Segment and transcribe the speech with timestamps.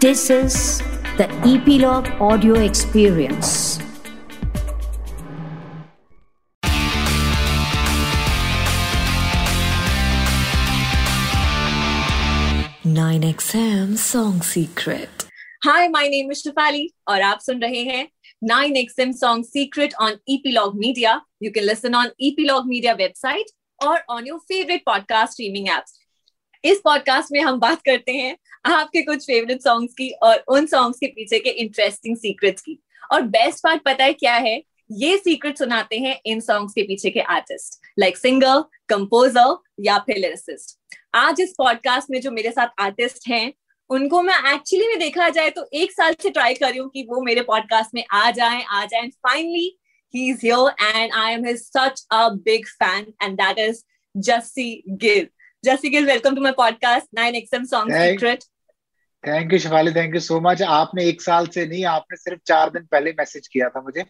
[0.00, 0.82] This is
[1.16, 3.78] the Epilogue Audio Experience.
[12.84, 15.08] Nine XM Song Secret.
[15.64, 18.08] Hi, my name is Shafali और आप सुन रहे हैं
[18.44, 21.22] 9XM Song Secret on Epilogue Media.
[21.40, 23.52] You can listen on Epilogue Media website
[23.82, 25.97] or on your favorite podcast streaming apps.
[26.63, 30.99] इस podcast में हम बात करते हैं आपके कुछ फेवरेट सॉन्ग्स की और उन सॉन्ग्स
[30.99, 34.63] के पीछे के इंटरेस्टिंग सीक्रेट्स की। और बेस्ट पार्ट पता है क्या है?
[34.91, 40.17] ये सीक्रेट सुनाते हैं इन सॉन्ग्स के पीछे के आर्टिस्ट लाइक सिंगर कंपोजर या फिर
[40.17, 40.77] लिरिसिस्ट
[41.15, 43.53] आज इस पॉडकास्ट में जो मेरे साथ आर्टिस्ट हैं,
[43.89, 47.03] उनको मैं एक्चुअली में देखा जाए तो एक साल से ट्राई कर रही हूँ कि
[47.03, 49.79] वो मेरे पॉडकास्ट में आ जाए आ जाए। Finally
[50.15, 53.83] he is here and I am his such a big fan and that is
[54.17, 55.27] Jassi Gill
[55.65, 58.43] Jassi welcome to my podcast 9XM song secret
[59.27, 62.69] thank you Shivali thank you so much आपने एक साल से नहीं आपने सिर्फ़ चार
[62.69, 64.05] दिन पहले मैसेज किया था मुझे।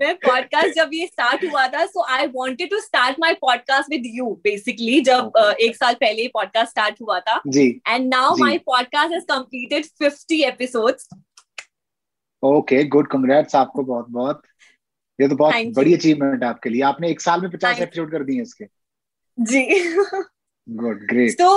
[0.00, 4.02] मैं पॉडकास्ट जब ये स्टार्ट हुआ था so I wanted to start my podcast with
[4.06, 8.58] you basically जब uh, एक साल पहले पॉडकास्ट स्टार्ट हुआ था। जी। And now my
[8.58, 11.08] podcast has completed 50 episodes
[12.42, 14.42] okay good congrats आपको बहुत बहुत।
[15.20, 18.10] ये तो बहुत Thank बड़ी अचीवमेंट है आपके लिए। आपने एक साल में पचास एपिसोड
[18.10, 18.64] कर दिए इसके।
[19.38, 19.64] जी।
[20.68, 21.48] गुड ग्रेट तो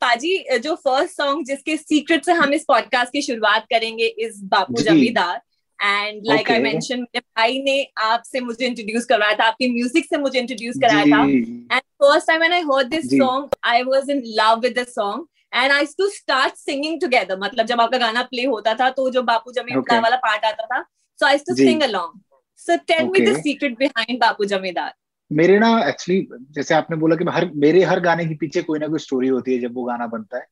[0.00, 4.82] पाजी जो फ़र्स्ट सॉन्ग जिसके सीक्रेट से हम इस पॉडकास्ट की शुरुआत करेंगे इस बापू।
[4.82, 5.40] जमींदार
[5.84, 10.18] एंड लाइक आई मेंशन मेरे भाई ने आपसे मुझे इंट्रोड्यूस करवाया था आपके म्यूज़िक से
[10.18, 13.18] मुझे इंट्रोड्यूस कराया था and And first time when I heard this जी.
[13.18, 15.28] song, I was in love with the song.
[15.52, 17.36] And I used to start singing together.
[17.38, 20.02] मतलब जब आपका गाना प्ले होता था तो जो बापू जमीदार Okay.
[20.02, 20.84] वाला पार्ट आता था
[21.18, 21.66] so I used to ji.
[21.66, 22.12] sing along.
[22.60, 24.92] So tell me the secret behind बापू जमींदार.
[25.32, 28.88] मेरे ना एक्चुअली जैसे आपने बोला कि हर मेरे हर गाने के पीछे कोई ना
[28.88, 30.46] कोई स्टोरी होती है जब वो गाना बनता है।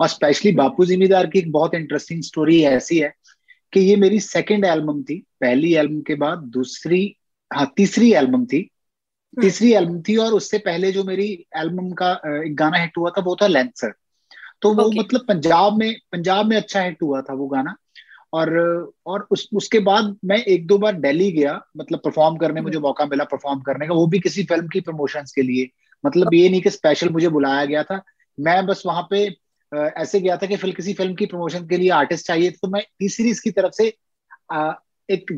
[0.00, 3.12] और स्पेशली बापू जिमीदार की एक बहुत इंटरेस्टिंग स्टोरी ऐसी है
[3.72, 7.16] कि ये मेरी सेकेंड एल्बम थी। पहली एल्बम के बाद दूसरी
[7.50, 8.62] हाँ तीसरी एल्बम थी।
[9.40, 11.26] तीसरी एल्बम थी और उससे पहले जो मेरी
[11.56, 12.10] एल्बम का
[12.46, 13.92] एक गाना हिट हुआ था वो था लेंसर
[14.62, 14.98] तो वो Okay.
[14.98, 17.74] मतलब पंजाब में पंजाब में अच्छा हिट हुआ था वो गाना।
[18.32, 18.50] और
[19.06, 23.06] और उस उसके बाद मैं एक दो बार दिल्ली गया मतलब परफॉर्म करने मुझे मौका
[23.06, 25.68] मिला परफॉर्म करने का। वो भी किसी फ़िल्म की प्रमोशंस के लिए।
[26.06, 28.02] मतलब ये नहीं कि स्पेशल मुझे बुलाया गया था।
[28.38, 29.26] मैं बस वहाँ पे
[29.72, 32.82] ऐसे गया था कि फिर किसी फ़िल्म की प्रमोशन के लिए आर्टिस्ट चाहिए तो मैं
[32.98, 33.86] टी सीरीज़ की तरफ़ से
[35.08, 35.32] एक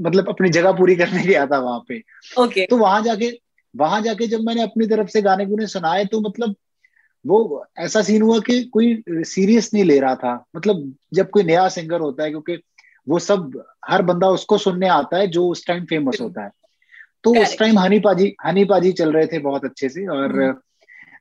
[0.00, 2.02] मतलब अपनी जगह पूरी करने गया था वहाँ पे।
[2.38, 2.70] Okay.
[2.70, 3.30] तो वहाँ जाके
[3.76, 6.54] वहाँ जाके जब मैंने अपनी तरफ़ से गाने गुने सुनाए तो मतलब
[7.26, 11.68] वो ऐसा सीन हुआ कि कोई सीरियस नहीं ले रहा था। मतलब जब कोई नया
[11.68, 12.58] सिंगर होता है क्योंकि
[13.08, 16.50] वो सब हर बंदा उसको सुनने आता है जो उस टाइम फ़ेमस होता है।
[17.24, 20.54] तो उस टाइम हनी पाजी हनी पाजी चल रहे थे बहुत अच्छे से और हम्म।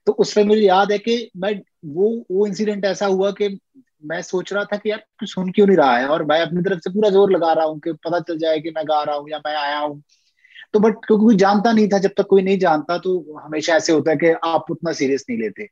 [0.06, 3.60] तो उस टाइम मुझे याद है कि मैं वो वो इंसिडेंट ऐसा हुआ कि
[4.06, 6.62] मैं सोच रहा था कि यार तू सुन क्यों नहीं रहा है और मैं अपनी
[6.62, 9.16] तरफ़ से पूरा ज़ोर लगा रहा हूँ कि पता चल जाए कि मैं गा रहा
[9.16, 10.04] हूँ या मैं आया हूँ।
[10.74, 13.94] तो बट क्योंकि कोई जानता नहीं था जब तक कोई नहीं जानता तो हमेशा ऐसे
[13.94, 15.68] होता है कि आप उतना सीरियस नहीं लेते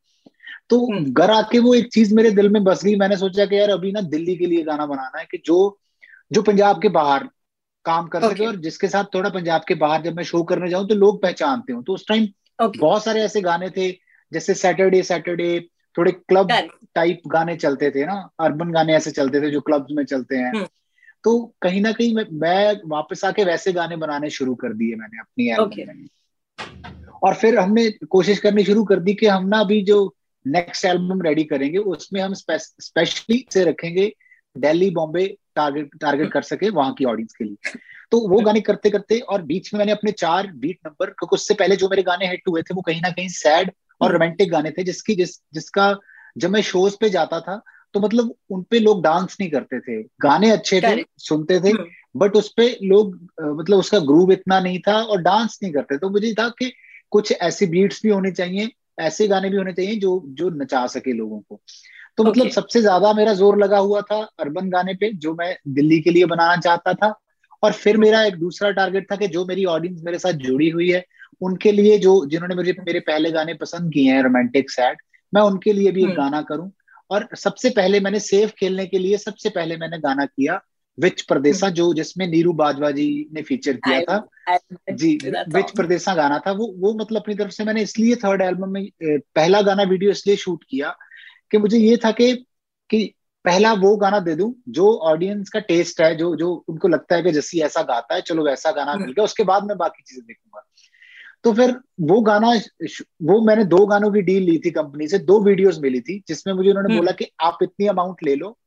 [0.70, 3.60] तो हम्म। घर आके वो एक चीज़ मेरे दिल में बस गई मैंने सोचा कि
[3.60, 5.58] यार अभी ना दिल्ली के लिए गाना बनाना है कि जो
[6.32, 7.28] जो पंजाब के बाहर
[7.86, 8.48] काम कर सके Okay.
[8.48, 11.74] और जिसके साथ थोड़ा पंजाब के बाहर जब मैं शो करने जाऊँ तो लोग पहचानते
[11.74, 12.28] हो तो उस टाइम
[12.60, 12.80] Okay.
[12.82, 13.90] बहुत सारे ऐसे गाने थे
[14.32, 15.60] जैसे सैटरडे सैटरडे
[15.96, 16.52] थोड़े क्लब
[16.96, 20.52] टाइप गाने चलते थे ना अर्बन गाने ऐसे चलते थे जो क्लब्स में चलते हैं
[20.52, 20.68] हम्म।
[21.26, 25.20] तो कहीं ना कहीं मैं, मैं वापस आके वैसे गाने बनाने शुरू कर दिए मैंने
[25.20, 25.50] अपनी.
[25.50, 26.08] एल्बम में
[27.24, 30.16] और फिर हमने कोशिश करनी शुरू कर दी कि हम ना अभी जो
[30.48, 34.14] नेक्स्ट एल्बम रेडी करेंगे उसमें हम स्पेशली से रखेंगे
[34.58, 37.72] दिल्ली बॉम्बे टारगेट टारगेट कर सके वहाँ की ऑडियंस के लिए
[38.12, 41.54] तो वो गाने करते करते और बीच में मैंने अपने चार बीट नंबर क्योंकि उससे
[41.54, 43.72] पहले जो मेरे गाने हिट हुए थे वो कहीं ना कहीं सैड
[44.02, 45.98] और रोमांटिक गाने थे जिसकी जिस जिसका
[46.38, 47.62] जब मैं शोज़ पे जाता था
[47.96, 51.04] तो मतलब उनपे लोग डांस नहीं करते थे गाने अच्छे थे.
[51.18, 51.74] सुनते थे।
[52.18, 56.10] बट उस पे लोग मतलब उसका ग्रूव इतना नहीं था और डांस नहीं करते तो
[56.10, 56.72] मुझे था कि
[57.12, 58.70] कुछ ऐसी बीट्स भी होने चाहिए
[59.00, 61.62] ऐसे गाने भी होने चाहिए जो जो नचा सके लोगों को
[62.18, 66.02] तो मतलब सबसे ज़्यादा मेरा ज़ोर लगा हुआ था अर्बन गाने पे जो मैं दिल्ली
[66.02, 67.14] के लिए बनाना चाहता था
[67.64, 70.92] और फिर मेरा एक दूसरा टारगेट था कि जो मेरी ऑडियंस मेरे साथ जुड़ी हुई
[70.92, 71.04] है
[71.42, 74.98] उनके लिए जो जिन्होंने मुझे मेरे पहले गाने पसंद किए हैं रोमांटिक सैड
[75.34, 76.72] मैं उनके लिए भी एक हम्म। गाना करूँ
[77.10, 80.62] और सबसे पहले मैंने सेफ़ खेलने के लिए सबसे पहले मैंने गाना किया
[80.98, 84.18] विच प्रदेशा जो जिसमें नीरू बाजवा जी ने फीचर किया I- था
[84.50, 85.72] I- जी विच.
[85.72, 89.62] प्रदेशा गाना था वो वो मतलब अपनी तरफ़ से मैंने इसलिए थर्ड एल्बम में पहला
[89.62, 90.96] गाना वीडियो इसलिए शूट किया
[91.52, 92.34] कि मुझे ये था कि
[92.90, 93.04] कि
[93.46, 97.24] पहला वो गाना दे दूँ जो ऑडियंस का टेस्ट है जो जो उनको लगता है
[97.24, 100.04] कि जैसी ऐसा गाता है चलो वैसा गाना हम्म। मिल गया उसके बाद मैं बाकी
[100.04, 100.64] चीज़ें देखूँगा
[101.46, 101.72] तो फिर
[102.02, 102.52] वो गाना
[103.24, 106.54] वो मैंने दो गानों की डील ली थी कंपनी से दो वीडियोस मिली थी जिसमें
[106.54, 108.58] मुझे उन्होंने हम्म। बोला कि आप इतनी अमाउंट ले लो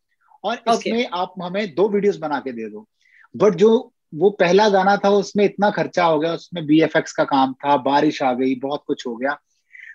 [0.44, 0.74] और Okay.
[0.74, 2.86] इसमें आप हमें दो वीडियोस बना के दे दो
[3.34, 3.70] बट जो
[4.14, 7.52] वो पहला गाना था उसमें इतना खर्चा हो गया उसमें बी एफ़ एक्स का काम
[7.54, 9.36] था बारिश आ गई बहुत कुछ हो गया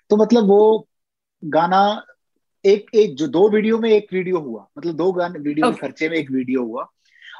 [0.10, 0.88] तो मतलब वो
[1.44, 1.82] गाना
[2.66, 5.82] एक एक जो दो वीडियो में एक वीडियो हुआ मतलब दो गाने वीडियो के Okay.
[5.82, 6.88] खर्चे में एक वीडियो हुआ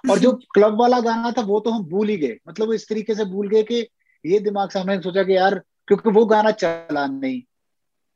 [0.10, 2.88] और जो क्लब वाला गाना था वो तो हम भूल ही गए मतलब वो इस
[2.90, 3.88] तरीके से भूल गए कि
[4.26, 7.42] ये दिमाग से हमने सोचा कि यार क्योंकि वो गाना चला नहीं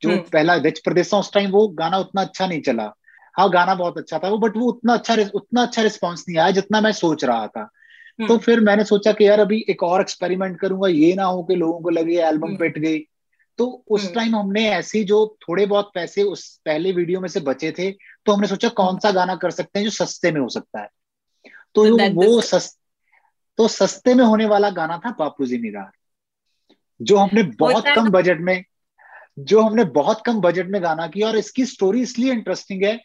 [0.02, 2.92] जो हम्म। पहला विच प्रदेश था उस टाइम वो गाना उतना अच्छा नहीं चला
[3.38, 6.52] हाँ गाना बहुत अच्छा था वो बट वो उतना अच्छा उतना अच्छा रिस्पॉन्स नहीं आया
[6.52, 10.02] जितना मैं सोच रहा था हम्म। तो फिर मैंने सोचा कि यार अभी एक और
[10.02, 13.00] एक्सपेरिमेंट करूँगा ये ना हो कि लोगों को लगे एल्बम हम्म। पिट गई
[13.60, 17.72] तो उस। टाइम हमने ऐसी जो थोड़े बहुत पैसे उस पहले वीडियो में से बचे
[17.72, 17.92] थे
[18.26, 20.90] तो हमने सोचा कौन सा गाना कर सकते हैं जो सस्ते में हो सकता है
[21.76, 22.78] तो So वो this- सस,
[23.58, 25.92] तो सस्ते में होने वाला गाना था बापू जिमीदार
[27.00, 28.64] जो हमने बहुत कम बजट में
[29.40, 32.96] जो हमने बहुत कम बजट में गाना किया और इसकी स्टोरी इसलिए इंटरेस्टिंग है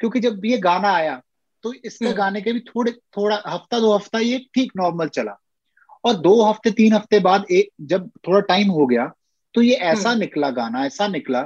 [0.00, 1.20] क्योंकि जब ये गाना आया
[1.64, 5.36] तो इसके हम्म। गाने के भी थोड़े थोड़ा हफ़्ता दो हफ़्ता ये ठीक नॉर्मल चला
[6.04, 9.10] और दो हफ़्ते तीन हफ़्ते बाद एक जब थोड़ा टाइम हो गया
[9.54, 11.42] तो ये ऐसा हम्म। निकला गाना ऐसा निकला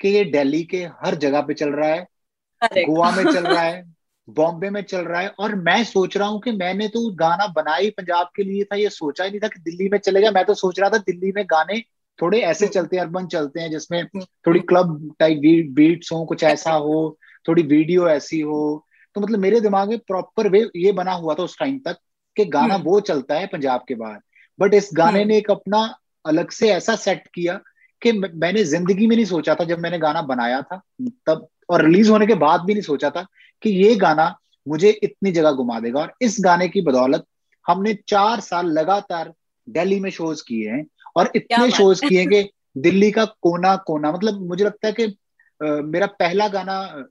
[0.00, 3.82] कि ये दिल्ली के हर जगह पे चल रहा है गोवा में चल रहा है
[4.28, 7.76] बॉम्बे में चल रहा है और मैं सोच रहा हूँ कि मैंने तो गाना बनाया
[7.76, 10.44] ही पंजाब के लिए था ये सोचा ही नहीं था कि दिल्ली में चलेगा मैं
[10.44, 11.80] तो सोच रहा था दिल्ली में गाने
[12.22, 14.06] थोड़े ऐसे। चलते हैं अर्बन चलते हैं जिसमें।
[14.46, 15.40] थोड़ी क्लब टाइप
[15.74, 17.18] बीट्स हो कुछ ऐसा हो
[17.48, 21.42] थोड़ी वीडियो ऐसी हो तो मतलब मेरे दिमाग में प्रॉपर वे ये बना हुआ था
[21.42, 21.96] उस टाइम तक
[22.36, 24.20] कि गाना हम्म। वो चलता है पंजाब के बाहर
[24.60, 25.94] बट इस गाने हम्म। ने एक अपना
[26.26, 27.60] अलग से ऐसा सेट किया
[28.02, 30.82] कि मैंने ज़िंदगी में नहीं सोचा था जब मैंने गाना बनाया था
[31.26, 33.26] तब और रिलीज़ होने के बाद भी नहीं सोचा था
[33.62, 34.34] कि ये गाना
[34.68, 37.24] मुझे इतनी जगह घुमा देगा। और इस गाने की बदौलत
[37.66, 39.32] हमने चार साल लगातार
[39.68, 40.86] दिल्ली में शोज़ किए हैं
[41.16, 45.02] और इतने शोज़ किए हैं कि दिल्ली का कोना कोना मतलब मुझे लगता है कि
[45.02, 47.04] अ, मेरा पहला गाना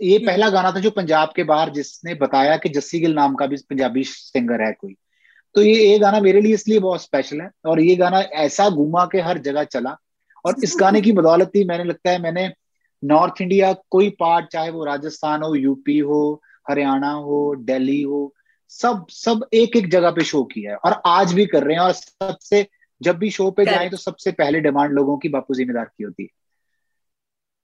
[0.00, 3.34] ये हम्म। पहला गाना था जो पंजाब के बाहर जिसने बताया कि जस्सी गिल नाम
[3.34, 4.94] का भी पंजाबी सिंगर है कोई।
[5.54, 9.04] तो ये ये गाना मेरे लिए इसलिए बहुत स्पेशल है और ये गाना ऐसा घुमा
[9.12, 9.96] के हर जगह चला।
[10.46, 12.52] और इस गाने की बदौलत ही मैंने लगता है मैंने
[13.04, 18.34] नॉर्थ इंडिया कोई पार्ट चाहे वो राजस्थान हो यूपी हो हरियाणा हो दिल्ली हो
[18.68, 21.82] सब सब एक एक जगह पे शो किया है और आज भी कर रहे हैं
[21.82, 22.66] और सबसे
[23.02, 26.22] जब भी शो पे जाए तो सबसे पहले डिमांड लोगों की बापू जिम्मेदार की होती
[26.22, 26.28] है।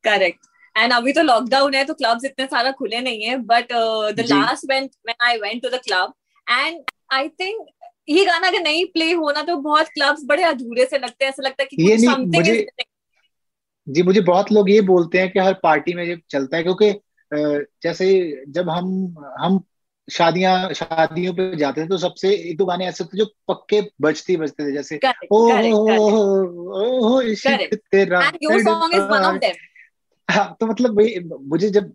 [0.04, 0.46] करेक्ट
[0.78, 3.72] एंड अभी तो लॉकडाउन है तो क्लब्स इतने सारा खुले नहीं है but
[4.12, 6.12] the last when when I went to the club
[6.50, 6.82] and
[7.12, 7.66] I think
[8.08, 11.42] ये गाना अगर नहीं प्ले होना तो बहुत क्लब्स बड़े अधूरे से लगते हैं ऐसा
[11.42, 12.86] लगता है कि ये नहीं, मुझे- is missing.
[13.88, 17.00] जी मुझे बहुत लोग ये बोलते हैं कि हर पार्टी में जब चलता है क्योंकि
[17.82, 19.60] जैसे जब हम हम
[20.12, 24.36] शादियाँ शादियों पे जाते थे तो सबसे एक दो गाने ऐसे थे जो पक्के बजते
[24.36, 24.96] बजते थे जैसे
[25.32, 25.52] ओ.
[25.70, 27.22] ओ.
[27.74, 28.20] तेरा.
[30.30, 30.92] हाँ, तो मतलब
[31.42, 31.94] मुझे जब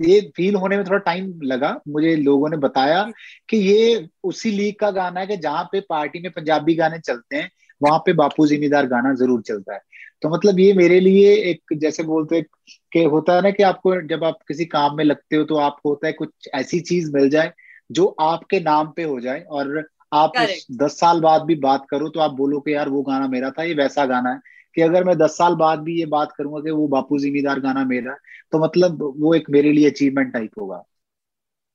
[0.00, 3.12] ये फील होने में थोड़ा टाइम लगा मुझे लोगों ने बताया
[3.48, 7.36] कि ये उसी लीग का गाना है कि जहाँ पे पार्टी में पंजाबी गाने चलते
[7.36, 7.50] हैं
[7.82, 9.80] वहाँ पे बापू जिम्मेदार गाना ज़रूर चलता है
[10.22, 12.44] तो मतलब ये मेरे लिए एक जैसे बोलते हैं
[12.92, 15.88] कि होता है ना कि आपको जब आप किसी काम में लगते हो तो आपको
[15.88, 17.52] होता है कुछ ऐसी चीज़ मिल जाए
[17.90, 20.36] जो आपके नाम पे हो जाए और आप
[20.72, 23.62] दस साल बाद भी बात करो तो आप बोलो कि यार वो गाना मेरा था
[23.62, 24.40] ये वैसा गाना है।
[24.76, 27.84] कि अगर मैं दस साल बाद भी ये बात करूँगा कि वो बापू जिम्मेदार गाना
[27.84, 28.18] मेरा है,
[28.52, 30.82] तो मतलब वो एक मेरे लिए अचीवमेंट टाइप होगा।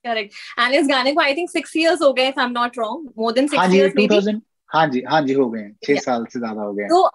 [0.05, 2.77] करेक्ट एंड इस गाने को आई थिंक सिक्स इयर्स हो गए if I am not
[2.77, 5.69] wrong more than हाँ सिक्स जी इयर्स मे थाउज़ेंड हाँ जी हाँ जी हो गए
[5.83, 5.95] छह.
[5.97, 7.07] साल से ज़्यादा हो गए तो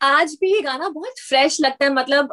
[0.00, 2.28] आज भी ये गाना बहुत फ्रेश लगता है। मतलब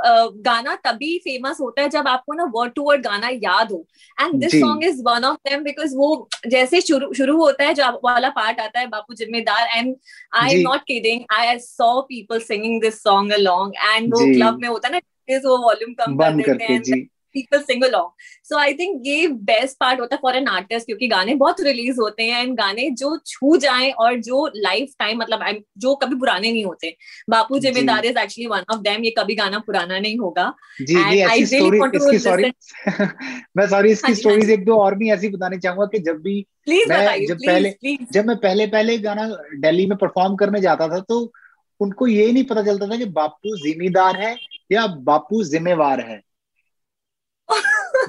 [0.46, 3.86] गाना तभी फ़ेमस होता है जब आपको ना वर्ड टू वर्ड गाना याद हो।
[4.18, 7.90] And this song is one of them because वो जैसे शुरू शुरू होता है जो
[8.04, 9.68] वाला पार्ट आता है Bapu Zimidar.
[9.68, 9.96] And
[10.34, 14.68] I am not kidding I saw people singing this song along and वो क्लब में
[14.68, 15.00] होता है ना
[15.46, 18.10] वो वॉल्यूम कम कर देते हैं। People sing along
[18.44, 22.00] so I think ये बेस्ट पार्ट होता है फॉर एन आर्टिस्ट क्योंकि गाने बहुत रिलीज़
[22.00, 26.52] होते हैं एंड गाने जो छू जाएँ और जो लाइफ टाइम मतलब जो कभी पुराने
[26.52, 26.96] नहीं होते।
[27.30, 27.60] Bapu.
[27.60, 31.20] Zimidar is actually one of them ये कभी गाना पुराना नहीं होगा। जी And जी
[31.20, 32.44] ऐसी स्टोरी इसकी सॉरी
[33.58, 36.22] मैं सॉरी हाँ इसकी हाँ स्टोरीज एक दो और भी ऐसी बतानी चाहूँगा कि जब
[36.22, 40.62] भी प्लीज़ मैं बताइए जब पहले- जब मैं पहले पहले गाना दिल्ली में परफॉर्म करने
[40.62, 41.34] जाता था तो
[41.80, 44.38] उनको ये नहीं पता चलता था कि बापू जिम्मेदार है
[44.72, 46.22] या बापू जिम्मेवार है।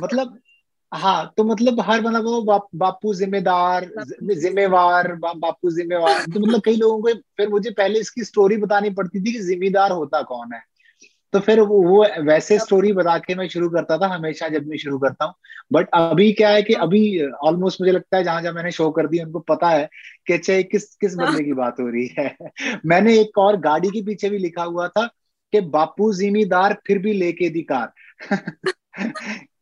[0.00, 0.38] मतलब
[0.94, 3.90] हाँ तो मतलब हर मतलब वो बाप, बापू जिम्मेदार
[4.22, 8.90] जिम्मेवार बा, बापू जिम्मेवार। तो मतलब कई लोगों को फिर मुझे पहले इसकी स्टोरी बतानी
[8.90, 10.62] पड़ती थी कि जिम्मेदार होता कौन है।
[11.32, 14.76] तो फिर वो, वो वैसे स्टोरी बता के मैं शुरू करता था हमेशा जब मैं
[14.76, 15.34] शुरू करता हूँ।
[15.72, 19.06] बट अभी क्या है कि अभी ऑलमोस्ट मुझे लगता है जहाँ जहाँ मैंने शो कर
[19.06, 19.88] दी उनको पता है
[20.26, 22.36] कि अच्छा किस किस बंदे की बात हो रही है।
[22.86, 25.06] मैंने एक और गाड़ी के पीछे भी लिखा हुआ था
[25.52, 27.92] कि बापू जिम्मेदार फिर भी लेके दी कार।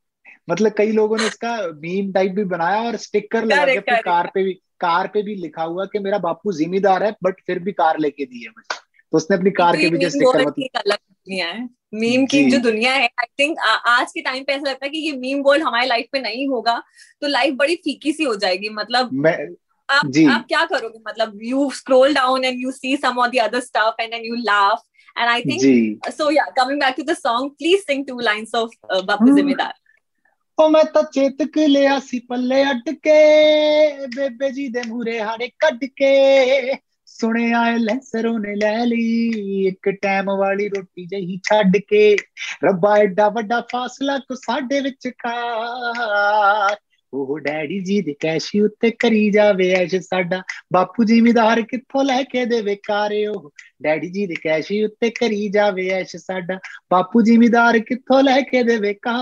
[0.49, 4.31] मतलब कई लोगों ने इसका मीम टाइप भी बनाया और स्टिकर लगा के अपनी कार
[4.35, 7.73] पे भी कार पे भी लिखा हुआ कि मेरा बापू जिम्मेदार है बट फिर भी
[7.73, 8.81] कार लेके दी है मुझे।
[9.13, 13.05] तो उसने अपनी कार के भी स्टिकर मतलब दुनिया है। मीम की जो। दुनिया है
[13.05, 13.59] आई थिंक
[13.89, 16.47] आज के टाइम पे ऐसा लगता है कि ये मीम वर्ल्ड हमारी लाइफ में नहीं
[16.49, 16.83] होगा
[17.23, 19.37] तो लाइफ बड़ी फीकी सी हो जाएगी। मतलब मैं
[19.89, 20.25] आप जी.
[20.27, 20.99] आप क्या करोगे?
[21.09, 24.35] मतलब you scroll down and you see some of the other stuff and then you
[24.37, 24.83] laugh
[25.17, 28.71] and I think so yeah coming back to the song please sing two lines of
[29.05, 29.75] Bapu Zimidar
[30.59, 33.13] ਉਹ ਮੈਂ ਤਾਂ ਚੇਤਕ ਲਿਆ ਸੀ ਪੱਲੇ ਅੱਡ ਕੇ
[34.17, 36.75] ਬੇਬੇ ਜੀ ਦੇ ਮੂਰੇ ਹਾੜੇ ਕੱਢ ਕੇ
[37.09, 42.17] ਸੁਣਿਆ ਐ ਲੈਸਰੋਂ ਨੇ ਲੈ ਲਈ, ਇੱਕ ਟਾਈਮ ਵਾਲੀ ਰੋਟੀ ਜਹੀ ਛੱਡ ਕੇ
[42.65, 45.35] ਰੱਬਾ ਐਡਾ ਵੱਡਾ ਫਾਸਲਾ ਕੋ ਸਾਡੇ ਵਿੱਚ ਕਾ
[47.14, 50.42] ਉਹ ਡੈਡੀ ਜੀ ਦੇ ਕੈਸ਼ੀ ਉੱਤੇ ਕਰੀ ਜਾਵੇ ਐਸ਼ ਸਾਡਾ
[50.74, 53.52] ਬਾਪੂ ਜ਼ਿਮੀਦਾਰ ਕਿੱਥੋਂ ਲੈ ਕੇ ਦੇਵੇ ਕਾਰੇ ਉਹ
[53.84, 56.60] ਡੈਡੀ ਜੀ ਦੇ ਕੈਸ਼ੀ ਉੱਤੇ ਕਰੀ ਜਾਵੇ ਐਸ਼ ਸਾਡਾ
[56.92, 59.16] ਬਾਪੂ ਜ਼ਿਮੀਦਾਰ ਕਿੱਥੋਂ ਲੈ ਕੇ ਦੇਵੇ ਕਾ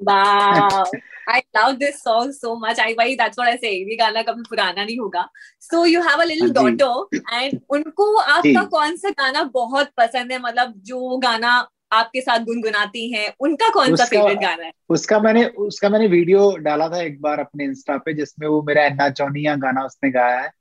[0.00, 0.84] Wow.
[1.26, 2.78] I love this song so much.
[2.78, 3.70] I why that's what I say.
[3.90, 5.28] ये गाना कभी पुराना नहीं होगा.
[5.60, 6.90] So you have a little daughter
[7.32, 11.54] and उनको आपका कौन सा गाना बहुत पसंद है मतलब जो गाना
[11.91, 16.55] आपके साथ गुनगुनाती हैं उनका कौन सा फेवरेट गाना है उसका मैंने उसका मैंने वीडियो
[16.61, 20.39] डाला था एक बार अपने इंस्टा पे जिसमें वो मेरा एन्ना चौनिया गाना उसने गाया
[20.39, 20.51] है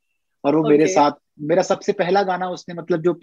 [0.45, 0.71] और वो okay.
[0.71, 3.15] मेरे साथ मेरा सबसे पहला गाना उसने मतलब जो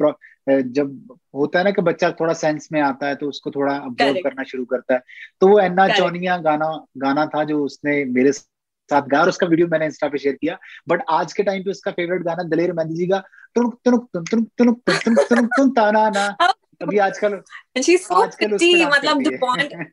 [0.48, 4.20] जब होता है ना कि बच्चा थोड़ा सेंस में आता है तो उसको थोड़ा ऑब्ज़र्व
[4.24, 5.02] करना शुरू करता है
[5.42, 9.68] तो वो एन्ना चौनिया गाना गाना था जो उसने मेरे साथ गाया और उसका वीडियो
[9.68, 10.58] मैंने इंस्टा पे शेयर किया
[10.90, 13.24] बट आज के टाइम पे उसका फेवरेट गाना दलेर मेहंदी जी का
[13.56, 17.34] तुनुक तुनुक तुनुक तुनुक तुनुक तुनुक तुनुक तुनुक ताना ना अभी आजकल
[17.78, 19.86] आजकल मतलब जो बॉन्ड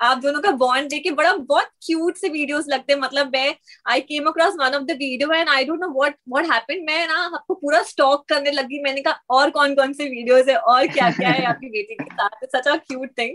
[0.00, 3.54] आप दोनों का बॉन्ड देखे बड़ा बहुत क्यूट से वीडियोस लगते हैं। मतलब मैं
[3.90, 7.06] I came across one of the video and I don't know what what happened मैं
[7.06, 10.56] ना आपको पूरा स्टॉक करने लगी। मैंने कहा और कौन कौन से वीडियोस है?
[10.56, 12.46] और क्या क्या है आपकी बेटी के साथ?
[12.46, 13.34] Such a cute thing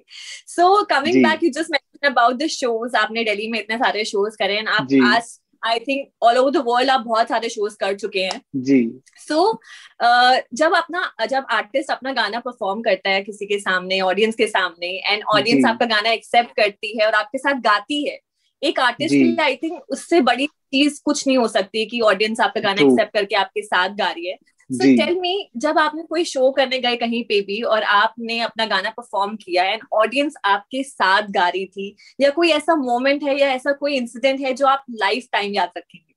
[0.49, 4.37] so coming back you just mention about the shows आपने दिल्ली में इतने सारे शोज़
[4.39, 7.95] करे हैं आप आज I think all over the world आप बहुत सारे शोज़ कर
[7.95, 9.57] चुके हैं। जी। सो so,
[10.05, 14.47] uh, जब अपना जब आर्टिस्ट अपना गाना परफॉर्म करता है किसी के सामने ऑडियंस के
[14.47, 18.19] सामने एंड ऑडियंस आपका गाना एक्सेप्ट करती है और आपके साथ गाती है
[18.63, 22.39] एक आर्टिस्ट के लिए आई थिंक उससे बड़ी चीज़ कुछ नहीं हो सकती कि ऑडियंस
[22.39, 24.37] आपका गाना एक्सेप्ट करके आपके साथ गा रही है।
[24.73, 28.65] सो टेल मी जब आपने कोई शो करने गए कहीं पे भी और आपने अपना
[28.65, 33.39] गाना परफॉर्म किया एंड ऑडियंस आपके साथ गा रही थी या कोई ऐसा मोमेंट है
[33.39, 36.13] या ऐसा कोई इंसिडेंट है जो आप लाइफ टाइम याद रखेंगे?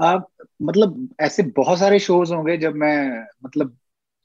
[0.00, 0.28] आप
[0.62, 3.76] मतलब ऐसे बहुत सारे शोज़ होंगे जब मैं मतलब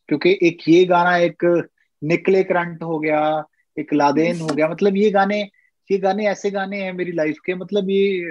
[0.08, 1.68] क्योंकि एक ये गाना एक
[2.04, 3.44] निकले करंट हो गया
[3.80, 5.50] एक लादेन हो गया मतलब ये गाने
[5.92, 8.22] ये गाने ऐसे गाने हैं मेरी लाइफ के मतलब ये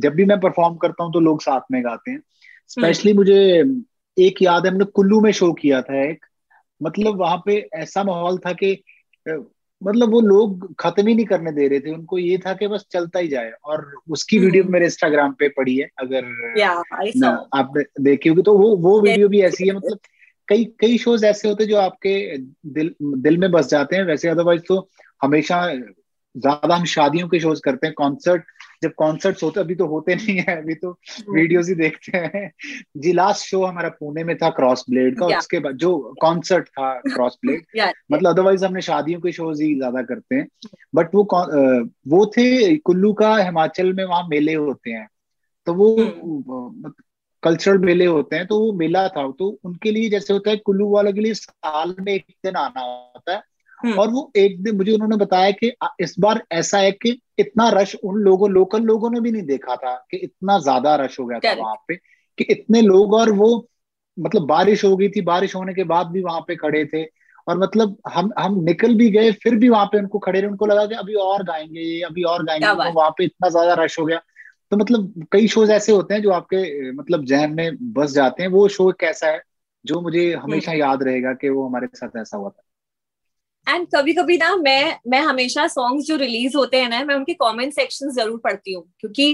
[0.00, 2.22] जब भी मैं परफॉर्म करता हूँ तो लोग साथ में गाते हैं।
[2.68, 3.62] स्पेशली हम्म। मुझे
[4.16, 6.24] एक याद है हमने कुल्लू में शो किया था एक।
[6.82, 8.82] मतलब वहाँ पे ऐसा माहौल था कि
[9.82, 12.84] मतलब वो लोग खत्म ही नहीं करने दे रहे थे। उनको ये था कि बस
[12.90, 16.24] चलता ही जाए। और उसकी वीडियो हम्म। मेरे इंस्टाग्राम पे पड़ी है अगर
[17.54, 19.98] आप देखी होगी तो वो वो वीडियो भी ऐसी है मतलब
[20.48, 24.62] कई कई शोज़ ऐसे होते जो आपके दिल दिल में बस जाते हैं। वैसे अदरवाइज़
[24.68, 24.88] तो
[25.22, 28.44] हमेशा ज़्यादा हम शादियों के शोज़ करते हैं कॉन्सर्ट
[28.82, 30.90] जब कॉन्सर्ट्स होते अभी तो होते नहीं है अभी तो
[31.30, 32.50] वीडियोस हम्म। ही देखते हैं
[32.96, 36.92] जी लास्ट शो हमारा पुणे में था क्रॉस ब्लेड का उसके बाद जो कॉन्सर्ट था
[37.08, 37.64] क्रॉस ब्लेड
[38.12, 40.48] मतलब अदरवाइज़ हमने शादियों के शोज़ ही ज़्यादा करते हैं
[40.94, 41.28] बट वो
[42.08, 45.08] वो थे कुल्लू का हिमाचल में वहाँ मेले होते हैं
[45.66, 45.96] तो वो
[47.42, 50.56] कल्चरल हम्म। मेले होते हैं तो वो मेला था तो उनके लिए जैसे होता है
[50.56, 53.51] कुल्लू वालों के लिए साल में एक दिन आना होता है।
[53.90, 57.94] और वो एक दिन मुझे उन्होंने बताया कि इस बार ऐसा है कि इतना रश
[58.04, 61.38] उन लोगों लोकल लोगों ने भी नहीं देखा था कि इतना ज़्यादा रश हो गया
[61.38, 61.96] था वहाँ पे
[62.38, 63.68] कि इतने लोग और वो
[64.18, 67.04] मतलब बारिश हो गई थी बारिश होने के बाद भी वहाँ पे खड़े थे।
[67.48, 70.66] और मतलब हम हम निकल भी गए फिर भी वहाँ पे उनको खड़े रहे उनको
[70.66, 74.04] लगा कि अभी और गाएँगे अभी और गाएँगे तो वहाँ पे इतना ज़्यादा रश हो
[74.06, 74.20] गया।
[74.70, 78.50] तो मतलब कई शोज़ ऐसे होते हैं जो आपके मतलब जहन में बस जाते हैं।
[78.50, 79.42] वो शो कैसा है
[79.84, 82.62] जो मुझे हमेशा हम्म। याद रहेगा कि वो हमारे साथ ऐसा हुआ था।
[83.68, 87.34] एंड कभी कभी ना मैं मैं हमेशा सॉन्ग जो रिलीज़ होते हैं ना मैं उनके
[87.34, 89.26] कॉमेंट सेक्शन ज़रूर पढ़ती हूँ। क्योंकि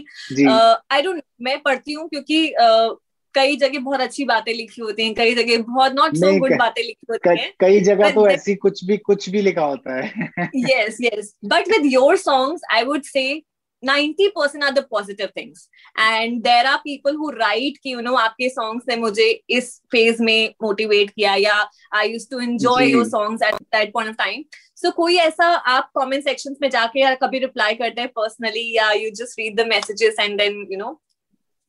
[0.92, 2.97] आई डोंट मैं पढ़ती हूँ क्योंकि uh,
[3.35, 6.82] कई जगह बहुत अच्छी बातें लिखी होती हैं कई जगह बहुत नॉट सो गुड बातें
[6.82, 10.97] लिखी होती हैं। कई जगह तो ऐसी कुछ भी कुछ भी लिखा होता है। Yes
[11.00, 13.42] yes but with your songs I would say
[13.82, 18.49] 90% are the positive things and there are people who write कि you know आपके
[18.50, 23.40] song से मुझे इस phase में motivate किया या I used to enjoy your songs
[23.42, 24.44] at that point of time
[24.75, 28.90] so कोई ऐसा आप comment sections में जाके या कभी reply करते हैं personally या
[28.92, 30.94] you just read the messages and then you know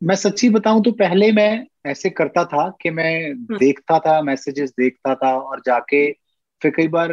[0.03, 5.15] मैं सच्ची बताऊँ तो पहले मैं ऐसे करता था कि मैं देखता था मैसेजेस देखता
[5.15, 6.11] था और जाके
[6.61, 7.11] फिर कई बार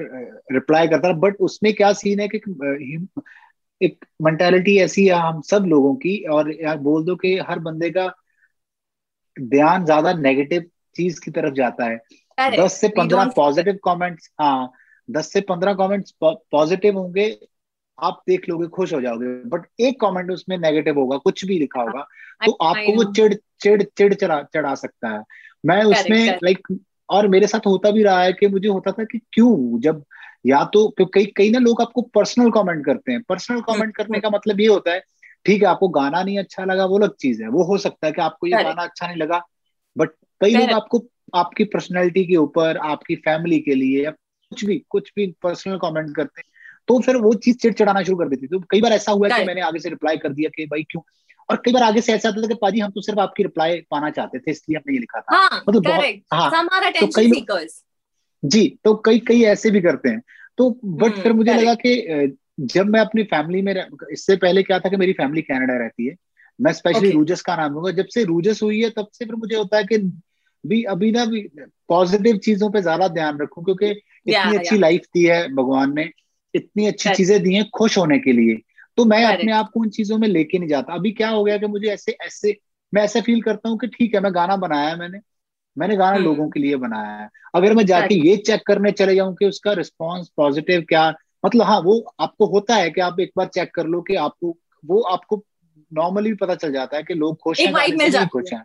[0.53, 2.39] रिप्लाई करता था बट उसमें क्या सीन है कि
[3.81, 7.91] एक मेंटालिटी ऐसी है हम सब लोगों की और यार बोल दो कि हर बंदे
[7.91, 8.07] का
[9.37, 10.63] ध्यान ज़्यादा नेगेटिव
[10.97, 11.97] चीज़ की तरफ़ जाता है।
[12.57, 14.71] दस से पंद्रह पॉजिटिव कमेंट्स हाँ
[15.09, 17.29] दस से पंद्रह कमेंट्स पॉजिटिव होंगे
[17.99, 21.81] आप देख लोगे खुश हो जाओगे। बट एक कमेंट उसमें नेगेटिव होगा कुछ भी लिखा
[21.81, 22.07] होगा
[22.47, 25.23] तो आपको वो चिड़ चिड़ चिड़ चढ़ा चढ़ा सकता है।
[25.65, 26.69] मैं उसमें लाइक
[27.09, 30.05] और मेरे साथ होता भी रहा है कि मुझे होता था कि क्यों जब
[30.47, 34.31] या तो कई कई ना लोग आपको पर्सनल कमेंट करते हैं। पर्सनल कमेंट करने का।
[34.31, 35.01] मतलब ये होता है
[35.47, 38.13] ठीक है आपको गाना नहीं अच्छा लगा वो अलग चीज़ है। वो हो सकता है
[38.13, 39.43] कि आपको ये गाना अच्छा नहीं लगा
[39.99, 44.83] बट कई लोग आपको आपकी पर्सनैलिटी के ऊपर आपकी फैमिली के लिए या कुछ भी
[44.89, 46.53] कुछ भी पर्सनल कमेंट करते हैं
[46.89, 49.61] तो फिर वो चीज़ चिड़चिड़ाना शुरू कर देती तो कई बार ऐसा हुआ कि मैंने
[49.61, 51.03] आगे से रिप्लाई कर दिया कि भाई क्यों?
[51.51, 53.81] और कई बार आगे से ऐसा आता था कि पाजी हम तो सिर्फ़ आपकी रिप्लाई
[53.91, 55.83] पाना चाहते थे इसलिए हमने ये लिखा था। हाँ, मतलब
[56.35, 56.51] हाँ
[57.01, 57.31] तो कई
[58.43, 60.21] जी तो कई कई ऐसे भी करते हैं।
[60.59, 62.37] तो बट हम्म, फिर मुझे लगा कि
[62.69, 63.75] जब मैं अपनी फैमिली में
[64.13, 66.15] इससे पहले क्या था कि मेरी फैमिली कनाडा रहती है।
[66.59, 69.57] मैं स्पेशली रूजस का नाम लूँगा। जब से रूजस हुई है तब से फिर मुझे
[69.57, 69.99] होता है कि
[70.65, 71.41] भी अभी ना भी
[71.89, 73.91] पॉजिटिव चीज़ों पे ज़्यादा ध्यान रखूँ क्योंकि
[74.27, 76.09] इतनी अच्छी लाइफ दी है भगवान ने।
[76.55, 78.57] इतनी अच्छी चीज़ें दी हैं खुश होने के लिए।
[78.99, 81.59] तो मैं अपने आप को उन चीज़ों में लेके नहीं जाता। अभी क्या हो गया
[81.59, 82.57] कि मुझे ऐसे ऐसे
[82.93, 85.19] मैं ऐसा फील करता हूँ कि ठीक है मैं गाना बनाया मैंने।
[85.79, 89.15] मैंने गाना हम्म। लोगों के लिए बनाया है। अगर मैं जाके ये चेक करने चले
[89.15, 91.15] जाऊँ कि उसका रिस्पॉन्स पॉजिटिव क्या
[91.45, 94.57] मतलब हाँ वो आपको होता है कि आप एक बार चेक कर लो कि आपको
[94.85, 95.43] वो आपको
[95.93, 97.73] नॉर्मली पता चल जाता है कि लोग खुश हैं
[98.29, 98.63] खुश हैं।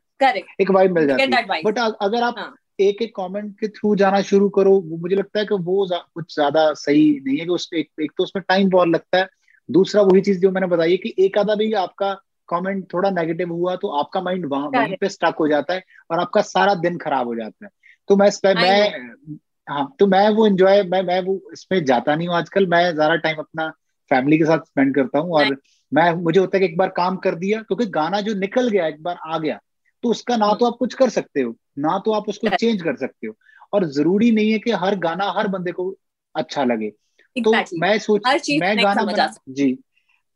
[0.61, 1.27] एक वाइब मिल जाती है।
[1.65, 2.55] बट अगर आप हाँ.
[2.79, 6.35] एक एक कमेंट के थ्रू जाना शुरू करो वो मुझे लगता है कि वो कुछ
[6.35, 9.27] ज़्यादा सही नहीं है कि उस एक, एक तो उसमें टाइम बहुत लगता है।
[9.71, 13.51] दूसरा वही चीज़ जो मैंने बताई है कि एक आधा भी आपका कमेंट थोड़ा नेगेटिव
[13.51, 16.97] हुआ तो आपका माइंड वहाँ वहीं पे स्टक हो जाता है और आपका सारा दिन
[16.97, 17.71] खराब हो जाता है।
[18.09, 19.15] तो मैं मैं
[19.67, 23.15] हाँ तो मैं वो एंजॉय मैं मैं वो इसमें जाता नहीं हूँ आजकल। मैं ज़्यादा
[23.15, 23.69] टाइम अपना
[24.11, 25.57] फैमिली के साथ स्पेंड करता हूँ और
[25.93, 28.87] मैं मुझे होता है कि एक बार काम कर दिया क्योंकि गाना जो निकल गया
[28.87, 29.59] एक बार आ गया
[30.03, 32.95] तो उसका ना तो आप कुछ कर सकते हो ना तो आप उसको चेंज कर
[32.95, 33.33] सकते हो।
[33.73, 35.95] और ज़रूरी नहीं है कि हर गाना हर बंदे को
[36.35, 36.89] अच्छा लगे।
[37.35, 38.21] तो मैं सोच
[38.59, 39.77] मैं गाना बना जी।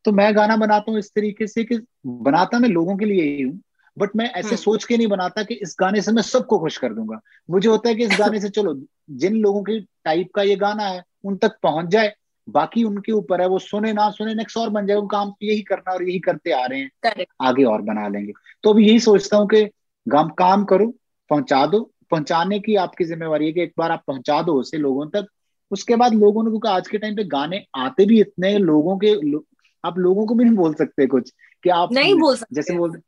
[0.05, 3.41] तो मैं गाना बनाता हूँ इस तरीके से कि बनाता मैं लोगों के लिए ही
[3.41, 3.61] हूँ
[3.97, 6.77] बट मैं ऐसे हम्म। सोच के नहीं बनाता कि इस गाने से मैं सबको खुश
[6.77, 10.41] कर दूँगा। मुझे होता है कि इस गाने से चलो जिन लोगों की टाइप का
[10.41, 12.13] ये गाना है उन तक पहुँच जाए
[12.49, 15.61] बाकी उनके ऊपर है वो सुने ना सुने नेक्स्ट और बन जाए उनका काम यही
[15.61, 19.37] करना और यही करते आ रहे हैं। आगे और बना लेंगे। तो अभी यही सोचता
[19.37, 19.69] हूँ कि
[20.09, 20.93] काम करो
[21.29, 25.07] पहुँचा दो। पहुँचाने की आपकी जिम्मेवारी है कि एक बार आप पहुँचा दो उसे लोगों
[25.07, 25.27] तक।
[25.71, 29.15] उसके बाद लोगों ने क्योंकि आज के टाइम पे गाने आते भी इतने लोगों के
[29.15, 29.45] लो,
[29.85, 33.01] आप लोगों को भी नहीं बोल सकते कुछ कि आप नहीं बोल सकते। जैसे बोल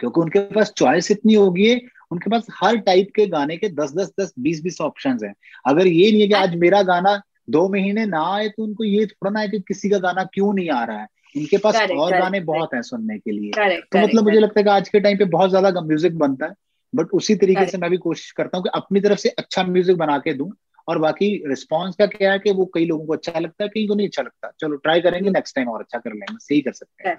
[0.00, 1.80] क्योंकि उनके पास चॉइस इतनी होगी है
[2.12, 5.34] उनके पास हर टाइप के गाने के दस दस दस बीस बीस ऑप्शन हैं।
[5.66, 9.06] अगर ये नहीं है कि आज मेरा गाना दो महीने ना आए तो उनको ये
[9.06, 11.06] थोड़ा ना है कि किसी का गाना क्यों नहीं आ रहा है।
[11.36, 14.40] उनके पास correct, और correct, गाने बहुत हैं सुनने के लिए। Correct, तो मतलब मुझे
[14.40, 16.54] लगता है कि आज के टाइम पे बहुत ज़्यादा म्यूज़िक बनता है
[16.94, 19.96] बट उसी तरीके से मैं भी कोशिश करता हूँ कि अपनी तरफ़ से अच्छा म्यूज़िक
[19.96, 20.50] बना के दूँ।
[20.88, 23.86] और बाकी रिस्पॉन्स का क्या है कि वो कई लोगों को अच्छा लगता है कई
[23.86, 26.72] को नहीं अच्छा लगता। चलो ट्राई करेंगे नेक्स्ट टाइम और अच्छा कर लेंगे सही कर
[26.74, 27.18] सकते हैं।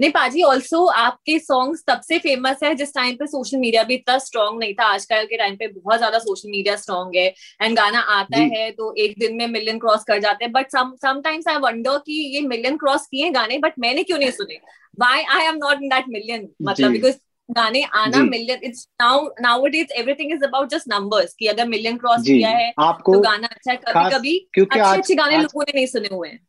[0.00, 3.94] नहीं पाजी ऑल्सो आपके सॉन्ग्स तब से फ़ेमस है जिस टाइम पे सोशल मीडिया भी
[3.94, 7.26] इतना स्ट्रॉन्ग नहीं था। आजकल के टाइम पे बहुत ज़्यादा सोशल मीडिया स्ट्रॉन्ग है
[7.62, 11.48] एंड गाना आता है तो एक दिन में मिलियन क्रॉस कर जाते हैं। बट समटाइम्स
[11.48, 14.60] आई वंडर कि ये मिलियन क्रॉस किए गाने बट मैंने क्यों नहीं सुने?
[14.98, 17.16] Why I am not in that million मतलब बिकॉज़
[17.50, 21.68] गाने आना million it's now now it is everything is about just numbers कि अगर
[21.68, 24.38] मिलियन क्रॉस किया है आपको तो गाना अच्छा है। कभी कभी
[24.70, 26.40] अच्छे अच्छे गाने लोगों ने नहीं सुने हुए हैं।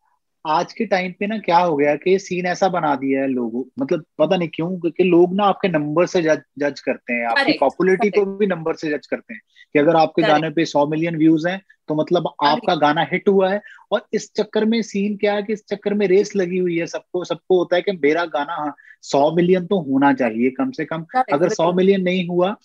[0.48, 3.64] आज के टाइम पे ना क्या हो गया कि सीन ऐसा बना दिया है लोगों
[3.80, 7.54] मतलब पता नहीं क्यों क्योंकि लोग ना आपके नंबर से जज जज करते हैं आपकी
[7.60, 9.42] पॉपुलरिटी को भी नंबर से जज करते हैं
[9.74, 11.62] कि अगर आपके गाने पे सौ मिलियन व्यूज़ हैं
[11.92, 15.54] तो मतलब आपका गाना हिट हुआ है और इस चक्कर में सीन क्या है कि
[15.54, 18.74] इस चक्कर में रेस लगी हुई है सबको सबको होता है कि मेरा गाना हाँ
[19.04, 22.56] सौ मिलियन तो होना चाहिए कम से कम। अगर सौ मिलियन नहीं हुआ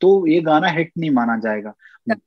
[0.00, 1.74] तो ये गाना हिट नहीं माना जाएगा।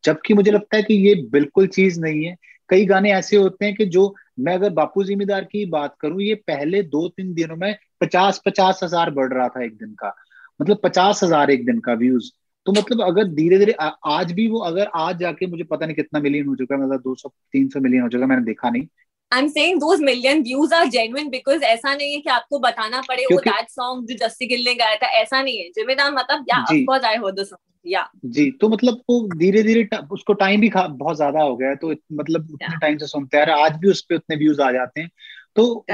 [0.06, 2.36] जबकि मुझे लगता है कि ये बिल्कुल चीज़ नहीं है।
[2.70, 6.36] कई गाने ऐसे होते हैं कि जो मैं अगर बापू जिम्मेदार की बात करूँ ये
[6.48, 10.16] पहले दो तीन दिनों में पचास पचास हज़ार बढ़ रहा था एक दिन का।
[10.60, 12.32] मतलब पचास हज़ार एक दिन का व्यूज़
[12.66, 13.74] तो मतलब अगर धीरे धीरे
[14.08, 17.16] आज भी वो अगर आज जाके मुझे पता नहीं कितना मिलियन हो चुका मतलब दो
[17.16, 18.88] सौ तीन सौ मिलियन हो चुका मैंने देखा नहीं।
[19.32, 23.02] I am saying those million views are genuine because ऐसा नहीं है कि आपको बताना
[23.02, 26.46] पड़े वो दैट सॉन्ग जो जस्सी गिल ने गाया था ऐसा नहीं है। जिम्मेदार मतलब
[26.50, 28.08] yeah of course I heard the song yeah.
[28.28, 31.94] जी तो मतलब वो धीरे धीरे उसको टाइम भी बहुत ज़्यादा हो गया है तो
[32.14, 35.10] मतलब उतने टाइम से सुनते हैं आज भी उस पर उतने व्यूज़ आ जाते हैं।
[35.56, 35.86] तो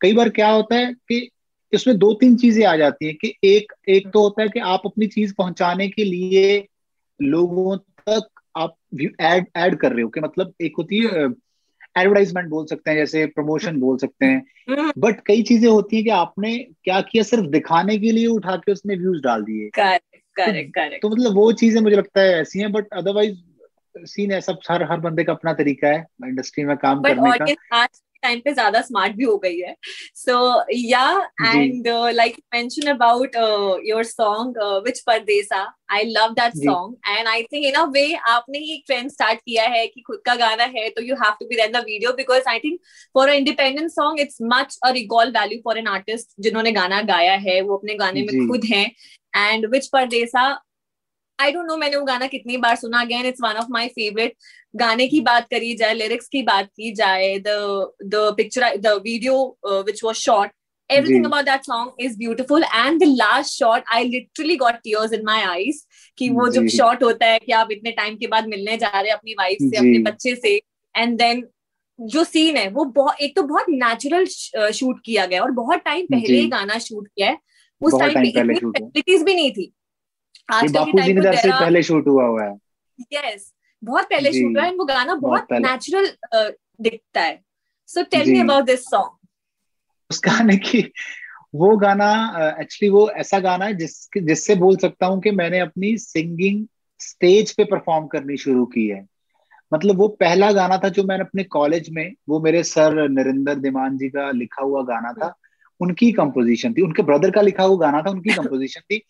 [0.00, 1.28] कई बार क्या होता है कि
[1.74, 4.82] इसमें दो तीन चीज़ें आ जाती हैं कि एक एक तो होता है कि आप
[4.84, 6.68] अपनी चीज़ पहुँचाने के लिए
[7.22, 8.76] लोगों तक आप
[9.20, 11.24] ऐड ऐड कर रहे हो कि मतलब एक होती है
[11.98, 16.04] एडवर्टाइजमेंट बोल सकते हैं जैसे प्रमोशन बोल सकते हैं। हम्म, बट कई चीज़ें होती हैं
[16.04, 20.22] कि आपने क्या किया सिर्फ़ दिखाने के लिए उठा के उसमें व्यूज़ डाल दिए। करेक्ट
[20.36, 23.36] करेक्ट करेक्ट तो मतलब वो चीज़ें मुझे लगता है ऐसी हैं बट अदरवाइज़
[23.96, 27.44] सीन है सब हर हर बंदे का अपना तरीका है इंडस्ट्री में काम करने का।
[27.44, 27.54] आज के
[28.24, 29.74] टाइम पे ज़्यादा स्मार्ट भी हो गई है।
[30.16, 30.36] So
[30.72, 31.06] yeah
[31.42, 33.36] and like mention about
[33.86, 38.58] your song which Pardesa I love that song and I think in a way आपने
[38.58, 41.46] ही एक ट्रेंड स्टार्ट किया है कि खुद का गाना है तो you have to
[41.46, 42.78] be the video because I think
[43.14, 47.34] for a independent song it's much a recall value for an artist जिन्होंने गाना गाया
[47.46, 48.86] है वो अपने गाने में खुद हैं।
[49.36, 50.48] And which Pardesa
[51.38, 54.34] I don't know मैंने वो गाना कितनी बार सुना। Again it's one of my favourite
[54.74, 57.48] गाने की बात करी जाए लिरिक्स की बात की जाए the
[58.04, 60.50] the picture the video which was shot
[60.90, 62.64] everything about that song is beautiful.
[62.78, 65.78] And the last shot i literally got tears in my eyes
[66.18, 69.10] कि वो जब शॉट होता है कि आप इतने टाइम के बाद मिलने जा रहे
[69.10, 70.52] हैं अपनी वाइफ से अपने बच्चे से।
[70.94, 71.42] एंड देन
[71.98, 76.06] जो सीन है वो बहुत एक तो बहुत नेचुरल शूट किया गया और बहुत टाइम
[76.06, 77.38] पहले गाना शूट किया है।
[77.82, 79.72] उस टाइम पे इतनी फैसिलिटीज़ भी नहीं थी।
[80.48, 82.56] बापू टाइम पे जिमीदार से पहले शूट हुआ हुआ है।
[83.12, 83.52] यस
[83.82, 86.12] बहुत पहले शूट हुआ है वो गाना बहुत बहुत नेचुरल
[86.80, 87.40] दिखता है।
[87.88, 89.10] So tell me about this song
[90.10, 90.82] उस गाने की
[91.54, 92.06] वो गाना
[92.60, 96.66] एक्चुअली वो ऐसा गाना है जिस जिससे बोल सकता हूँ कि मैंने अपनी सिंगिंग
[97.00, 99.06] स्टेज पे परफॉर्म करनी शुरू की है।
[99.72, 103.96] मतलब वो पहला गाना था जो मैंने अपने कॉलेज में वो मेरे सर नरेंद्र दिमान
[103.98, 105.34] जी का लिखा हुआ गाना था।
[105.80, 109.02] उनकी कंपोजिशन थी उनके ब्रदर का लिखा हुआ गाना था उनकी कंपोजिशन थी।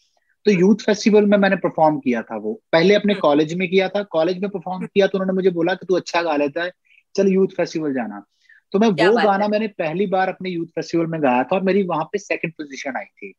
[0.46, 4.02] तो यूथ फेस्टिवल में मैंने परफॉर्म किया था वो। पहले अपने कॉलेज में किया था।
[4.02, 6.70] कॉलेज में परफॉर्म किया तो उन्होंने मुझे बोला कि तू अच्छा गा लेता है।
[7.14, 8.24] चल यूथ फेस्टिवल जाना।
[8.72, 11.82] तो मैं वो गाना मैंने पहली बार अपने यूथ फेस्टिवल में गाया था और मेरी
[11.82, 13.32] वहाँ पे सेकंड पोजीशन आई थी।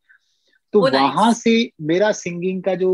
[0.74, 2.92] तो वहाँ से मेरा सिंगिंग का जो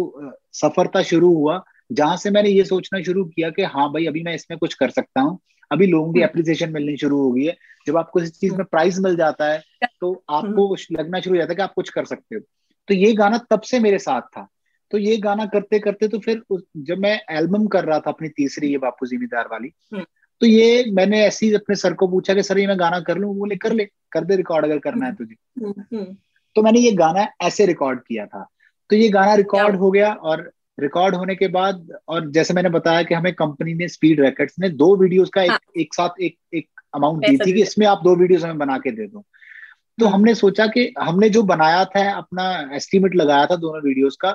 [0.54, 4.24] सफ़र था शुरू हुआ जहाँ से मैंने ये सोचना शुरू किया कि हाँ भाई अभी
[4.24, 5.38] मैं इसमें कुछ कर सकता हूँ।
[5.72, 7.56] अभी लोगों की हम्म। अप्रिसिएशन मिलनी शुरू हो गई है।
[7.88, 9.62] जब आपको इस चीज़ में प्राइज मिल जाता है
[10.02, 12.42] तो आपको लगना शुरू हो जाता है कि आप कुछ कर सकते हो।
[12.92, 14.48] तो ये गाना तब से मेरे साथ था।
[14.92, 18.30] तो ये गाना करते करते तो फिर उस, जब मैं एल्बम कर रहा था अपनी
[18.30, 20.04] तीसरी ये बापू जिमीदार वाली हम्म।
[20.42, 23.18] तो ये मैंने ऐसे ही अपने सर को पूछा कि सर ये मैं गाना कर
[23.18, 23.28] लू?
[23.28, 26.06] वो बोले कर ले कर दे रिकॉर्ड अगर करना है तुझे। हम्म हम्म
[26.56, 28.48] तो मैंने ये गाना ऐसे रिकॉर्ड किया था।
[28.90, 33.04] तो ये गाना रिकॉर्ड हो गया और रिकॉर्ड होने के बाद और जैसे मैंने बताया
[33.04, 36.38] कि हमें कंपनी ने स्पीड रैकेट्स ने दो वीडियोस का एक हाँ। एक साथ एक
[36.54, 39.26] एक अमाउंट दी थी कि इसमें आप दो वीडियोस हमें बना के दे दो।
[40.02, 44.30] तो हमने सोचा कि हमने जो बनाया था अपना एस्टिमेट लगाया था दोनों वीडियोस का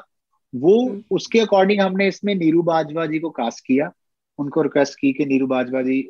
[0.54, 3.90] वो हम्म। उसके अकॉर्डिंग हमने इसमें नीरू बाजवा जी को कास्ट किया।
[4.38, 6.00] उनको रिक्वेस्ट की कि नीरू बाजवा जी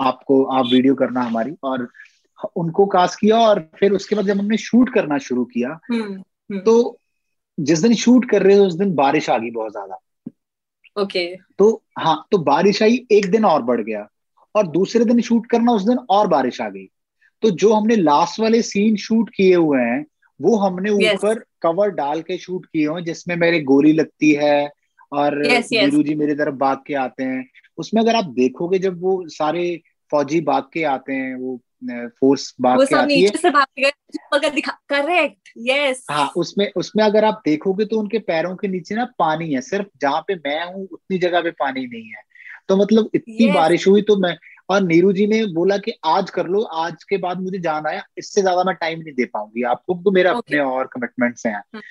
[0.00, 1.88] आपको आप वीडियो करना हमारी। और
[2.56, 6.60] उनको कास्ट किया और फिर उसके बाद जब हमने शूट करना शुरू किया हम्म हम्म।
[6.60, 6.98] तो
[7.58, 11.26] जिस दिन शूट कर रहे थे उस दिन बारिश आ गई बहुत ज़्यादा। ओके
[11.58, 14.06] तो हाँ तो बारिश आई एक दिन और बढ़ गया।
[14.54, 16.88] और दूसरे दिन शूट करना उस दिन और बारिश आ गई।
[17.42, 20.06] तो जो हमने लास्ट वाले सीन शूट किए हुए हैं
[20.42, 24.70] वो हमने ऊपर कवर डाल के शूट किए हुए हैं जिसमें मेरे गोली लगती है
[25.12, 29.00] और यस नीरू जी मेरी तरफ़ भाग के आते हैं। उसमें अगर आप देखोगे जब
[29.00, 31.60] वो सारे फौजी भाग के आते हैं वो
[32.20, 33.30] फोर्स भाग के आती है।
[34.88, 39.52] करेक्ट यस हाँ उसमें उसमें अगर आप देखोगे तो उनके पैरों के नीचे ना पानी
[39.52, 42.22] है सिर्फ़ जहाँ पे मैं हूँ उतनी जगह पे पानी नहीं है।
[42.68, 44.36] तो मतलब इतनी यस बारिश हुई तो मैं
[44.68, 48.02] और नीरू जी ने बोला कि आज कर लो आज के बाद मुझे जाना है
[48.18, 51.54] इससे ज़्यादा मैं टाइम नहीं दे पाऊँगी। आपको तो मेरे ओके अपने और कमिटमेंट्स हैं।
[51.54, 51.82] हाँ।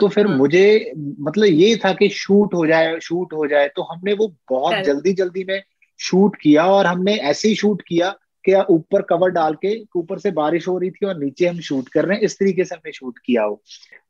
[0.00, 3.82] तो फिर हाँ। मुझे मतलब ये था कि शूट हो जाए शूट हो जाए तो
[3.82, 5.62] हमने वो बहुत जल्दी जल्दी में
[5.98, 10.30] शूट किया और हमने ऐसे ही शूट किया कि ऊपर कवर डाल के ऊपर से
[10.30, 12.92] बारिश हो रही थी और नीचे हम शूट कर रहे हैं इस तरीके से हमने
[12.92, 13.62] शूट किया हो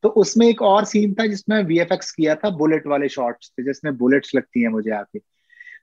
[0.03, 3.97] तो उसमें एक और सीन था जिसमें वीएफएक्स किया था बुलेट वाले शॉट्स थे जिसमें
[3.97, 5.19] बुलेट्स लगती हैं मुझे आके।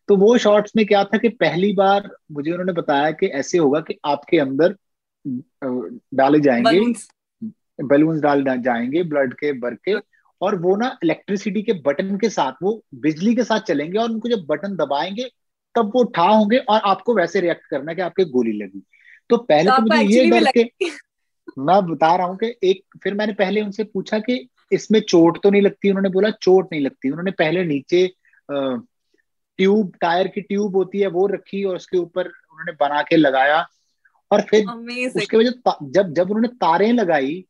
[0.10, 3.80] तो वो शॉर्ट्स में क्या था कि पहली बार मुझे उन्होंने बताया कि ऐसे होगा
[3.80, 4.76] कि आपके अंदर
[5.26, 6.80] डाले जाएँगे।
[7.80, 9.96] बलून्स डाल जाएँगे ब्लड के भर के।
[10.42, 14.30] और वो ना इलेक्ट्रिसिटी के बटन के साथ वो बिजली के साथ चलेंगे और उनको
[14.30, 15.30] जब बटन दबाएँगे
[15.76, 18.82] तब वो ठा होंगे और आपको वैसे रिएक्ट करना है कि आपके गोली लगी।
[19.30, 20.64] तो पहले तो तो मुझे ये डर के
[21.60, 25.50] मैं बता रहा हूँ कि एक फिर मैंने पहले उनसे पूछा कि इसमें चोट तो
[25.50, 25.90] नहीं लगती?
[25.90, 28.06] उन्होंने बोला चोट नहीं लगती। उन्होंने पहले नीचे
[29.64, 33.66] ट्यूब टायर की ट्यूब होती है वो रखी और उसके ऊपर उन्होंने बना के लगाया।
[34.32, 37.44] और फिर अमेजिंग उसके वजह जब जब उन्होंने तारें लगाई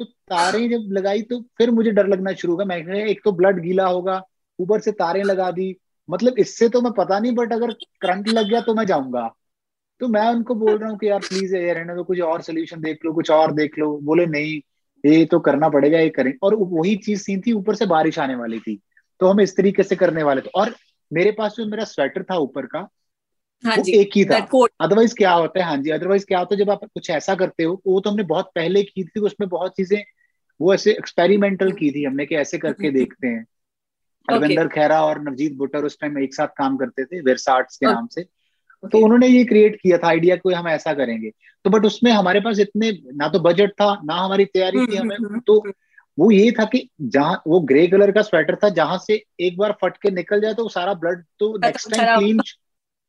[0.00, 3.32] तो तारें जब लगाई तो फिर मुझे डर लगना शुरू हुआ मैं कहा, एक तो
[3.32, 4.22] ब्लड गीला होगा
[4.58, 5.74] ऊपर से तारें लगा दी।
[6.08, 9.28] मतलब इससे तो मैं पता नहीं बट अगर करंट लग गया तो मैं जाऊँगा।
[10.00, 12.80] तो मैं उनको बोल रहा हूँ कि यार प्लीज़ यार रहने दो कुछ और सोल्यूशन
[12.80, 14.60] देख लो कुछ और देख लो। बोले नहीं
[15.04, 18.34] ये तो करना पड़ेगा ये करें। और वही चीज़ सीन थी ऊपर से बारिश आने
[18.34, 18.80] वाली थी।
[19.20, 20.74] तो हम इस तरीके से करने वाले थे। और
[21.12, 22.88] मेरे पास जो मेरा स्वेटर था ऊपर का
[23.64, 24.36] हाँ वो जी एक ही था।
[24.80, 25.66] अदरवाइज़ क्या होता है?
[25.66, 26.58] हाँ जी अदरवाइज़ क्या होता है?
[26.58, 29.76] जब आप कुछ ऐसा करते हो वो तो हमने बहुत पहले की थी उसमें बहुत
[29.76, 30.04] चीज़ें
[30.60, 33.46] वो ऐसे एक्सपेरिमेंटल की थी हमने कि ऐसे करके देखते हैं।
[34.28, 37.86] रविंदर खैरा और नवजीत बुटर उस टाइम एक साथ काम करते थे वेरसा आर्ट्स के
[37.86, 37.94] Okay.
[37.94, 38.22] नाम से।
[38.82, 41.30] तो उन्होंने ये क्रिएट किया था आइडिया को हम ऐसा करेंगे।
[41.64, 45.16] तो बट उसमें हमारे पास इतने ना तो बजट था ना हमारी तैयारी थी हमें
[45.46, 45.60] तो
[46.20, 49.72] वो ये था कि जहाँ वो ग्रे कलर का स्वेटर था जहाँ से एक बार
[49.82, 52.40] फट के निकल जाए तो सारा ब्लड तो नेक्स्ट टाइम खराब। क्लीन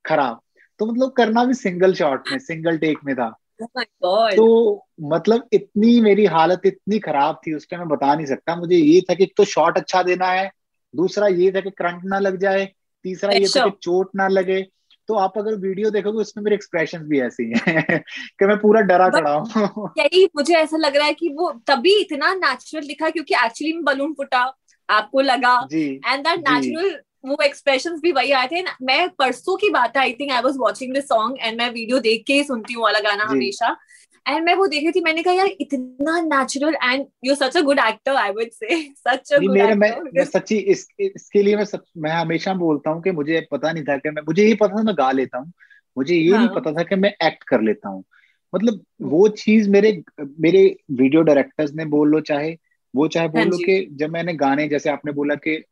[0.06, 0.40] खराब।
[0.80, 3.36] तो मतलब करना भी सिंगल शॉट में सिंगल टेक में था।
[4.06, 4.46] Oh तो
[5.02, 9.02] मतलब इतनी मेरी हालत इतनी खराब थी उस टाइम मैं बता नहीं सकता। मुझे ये
[9.02, 10.50] था कि एक तो शॉट अच्छा देना है
[10.96, 12.66] दूसरा ये था कि करंट ना लग जाए
[13.04, 14.62] तीसरा ये था कि चोट ना लगे।
[15.12, 18.00] तो आप अगर वीडियो देखोगे उसमें मेरे एक्सप्रेशन भी ऐसे ही हैं
[18.40, 21.96] कि मैं पूरा डरा खड़ा हूँ यही मुझे ऐसा लग रहा है कि वो तभी
[22.00, 24.44] इतना नेचुरल दिखा क्योंकि एक्चुअली में बलून फुटा
[24.90, 29.98] आपको लगा एंड दैट। नेचुरल वो एक्सप्रेशन भी वही आए थे मैं परसों की बात
[29.98, 32.74] है I think I was watching this song and मैं वीडियो देख के ही सुनती
[32.74, 33.76] हूँ वाला गाना। हमेशा
[34.28, 37.62] एंड मैं वो देख रही थी मैंने कहा यार इतना natural and you such a
[37.62, 41.56] good actor I would say such a good मेरे मैं मैं सच्ची इस इसके लिए
[41.56, 44.56] मैं सब मैं हमेशा बोलता हूँ कि मुझे पता नहीं था कि मैं मुझे ये
[44.56, 45.52] पता था मैं गा लेता हूँ।
[45.98, 48.04] मुझे ये नहीं हाँ। पता था कि मैं एक्ट कर लेता हूँ।
[48.56, 50.04] मतलब वो चीज़ मेरे
[50.40, 52.58] मेरे वीडियो डायरेक्टर्स ने बोल लो चाहे
[52.96, 55.64] वो चाहे बोल हाँ लो जी। कि जब मैंने गाने जैसे आपने बोला कि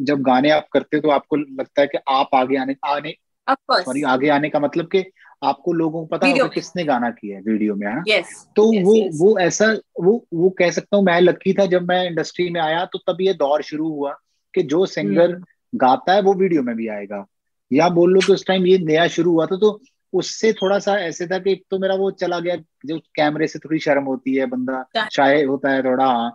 [0.00, 3.14] जब गाने आप करते हो तो आपको लगता है कि आप आगे आने आने
[3.50, 5.04] सॉरी आगे आने का मतलब कि
[5.42, 8.72] आपको लोगों को पता होगा किसने गाना किया है वीडियो में है ना यस तो
[8.72, 9.12] Yes, वो yes.
[9.14, 9.66] वो ऐसा
[10.00, 13.20] वो वो कह सकता हूँ मैं लकी था जब मैं इंडस्ट्री में आया तो तब
[13.20, 14.12] ये दौर शुरू हुआ
[14.54, 17.24] कि जो सिंगर हम्म। गाता है वो वीडियो में भी आएगा
[17.70, 19.80] या बोल लो कि उस टाइम ये नया शुरू हुआ था तो
[20.12, 23.58] उससे थोड़ा सा ऐसे था कि एक तो मेरा वो चला गया जो कैमरे से
[23.58, 26.30] थोड़ी शर्म होती है बंदा शाय होता है थोड़ा हाँ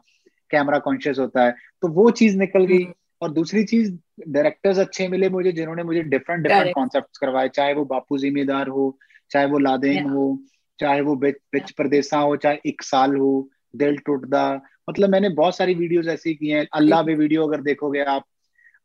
[0.52, 2.94] कैमरा कॉन्शियस होता है तो वो चीज़ निकल गई हम्म।
[3.26, 3.98] और दूसरी चीज़
[4.30, 9.00] डायरेक्टर्स अच्छे मिले मुझे जिन्होंने मुझे डिफरेंट डिफरेंट कॉन्सेप्ट करवाए चाहे वो बापू जिम्मेदार हो
[9.32, 10.40] चाहे वो लादेन हो
[10.80, 15.58] चाहे वो बिच बिच परदेसा हो चाहे एक साल हो दिल टूटदा। मतलब मैंने बहुत
[15.58, 18.24] सारी वीडियोस ऐसी की हैं। अल्लाह पे वीडियो अगर देखोगे आप।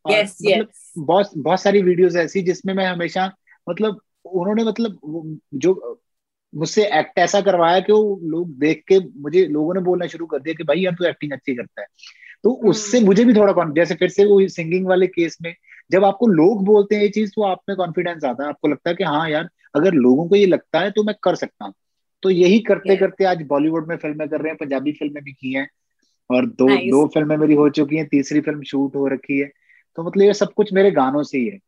[0.05, 3.33] और यस मतलब यस बहुत बहुत सारी वीडियोस ऐसी जिसमें मैं हमेशा
[3.69, 4.99] मतलब उन्होंने मतलब
[5.55, 6.01] जो
[6.55, 10.39] मुझसे एक्ट ऐसा करवाया कि वो लोग देख के मुझे लोगों ने बोलना शुरू कर
[10.39, 11.87] दिया कि भाई यार तू एक्टिंग अच्छी करता है।
[12.45, 15.55] तो उससे मुझे भी थोड़ा जैसे फिर से वो सिंगिंग वाले केस में
[15.93, 18.91] जब आपको लोग बोलते हैं ये चीज़ तो आप में कॉन्फिडेंस आता है। आपको लगता
[18.91, 21.75] है कि हाँ यार अगर लोगों को ये लगता है तो मैं कर सकता हूँ।
[22.23, 25.53] तो यही करते करते आज बॉलीवुड में फ़िल्में कर रहे हैं पंजाबी फ़िल्में भी की
[25.53, 25.69] हैं
[26.31, 26.91] और दो Nice.
[26.91, 29.51] दो फ़िल्में मेरी हो चुकी हैं तीसरी फ़िल्म शूट हो रखी है।
[29.97, 31.59] तो मतलब ये सब कुछ मेरे गानों से ही है।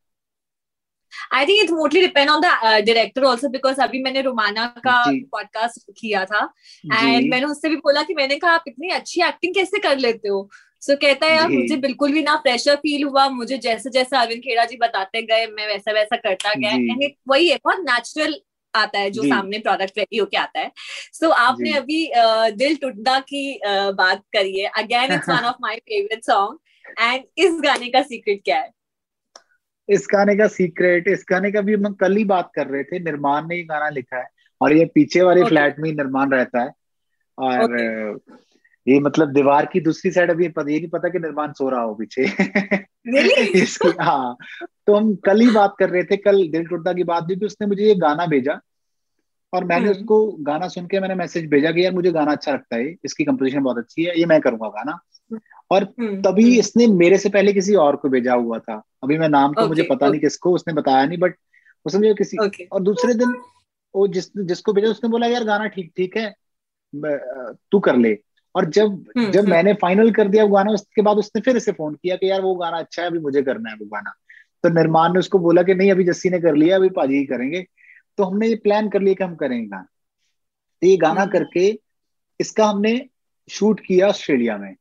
[1.33, 2.44] I think it's mostly depend on the
[2.87, 6.53] director also because अभी मैंने रोमाना का पॉडकास्ट किया था।
[6.94, 10.29] एंड मैंने उससे भी बोला कि मैंने कहा आप इतनी अच्छी एक्टिंग कैसे कर लेते
[10.29, 10.51] हो?
[10.81, 14.40] सो कहता है यार मुझे बिल्कुल भी ना प्रेशर फील हुआ। मुझे जैसे जैसे अरविंद
[14.40, 18.40] खेड़ा जी बताते गए मैं वैसा वैसा करता गया। एंड वही है बहुत नेचुरल
[18.75, 20.72] आता है जो सामने प्रोडक्ट रेडी होके आता है।
[21.12, 25.44] सो so, आपने अभी अ, दिल टुटदा की अ, बात करी है। Again it's one
[25.44, 26.59] of my favourite song
[27.01, 28.70] and इस गाने का सीक्रेट क्या है?
[29.88, 32.99] इस गाने का सीक्रेट इस गाने का भी हम कल ही बात कर रहे थे
[32.99, 34.27] निर्माण ने ये गाना लिखा है
[34.61, 35.49] और ये पीछे वाले Okay.
[35.49, 36.73] फ्लैट में ही निर्माण रहता है
[37.38, 38.21] और
[38.87, 41.83] ये मतलब दीवार की दूसरी साइड अभी पता ये नहीं पता कि निर्माण सो रहा
[41.83, 42.27] हो पीछे
[43.09, 43.95] Really?
[44.01, 44.37] हाँ
[44.87, 47.47] तो हम कल ही बात कर रहे थे कल दिल टूटता की बात भी कि
[47.47, 48.61] उसने मुझे ये गाना भेजा
[49.53, 52.53] और मैंने हम्म। उसको गाना सुन के मैंने मैसेज भेजा कि यार मुझे गाना अच्छा
[52.53, 54.99] लगता है इसकी कंपोजिशन बहुत अच्छी है ये मैं करूँगा गाना
[55.73, 59.19] और हम्म, तभी हम्म, इसने मेरे से पहले किसी और को भेजा हुआ था। अभी
[59.19, 61.35] मैं नाम तो मुझे पता नहीं किसको उसने बताया नहीं बट
[61.85, 63.37] उसने मुझे किसी और दूसरे दिन
[63.95, 66.35] वो जिस जिसको भेजा उसने बोला यार गाना ठीक ठीक है
[67.71, 68.19] तू कर ले।
[68.55, 71.73] और जब हम्म, जब। मैंने फाइनल कर दिया वो गाना उसके बाद उसने फिर इसे
[71.73, 74.13] फ़ोन किया कि यार वो गाना अच्छा है अभी मुझे करना है वो गाना।
[74.63, 77.25] तो निर्माण ने उसको बोला कि नहीं अभी जस्सी ने कर लिया अभी पाजी ही
[77.25, 77.67] करेंगे।
[78.19, 79.87] तो हमने ये प्लान कर लिया कि हम करेंगे गाना।
[80.83, 81.81] तो ये गाना। करके
[82.41, 83.09] इसका हमने
[83.51, 84.75] शूट किया ऑस्ट्रेलिया में।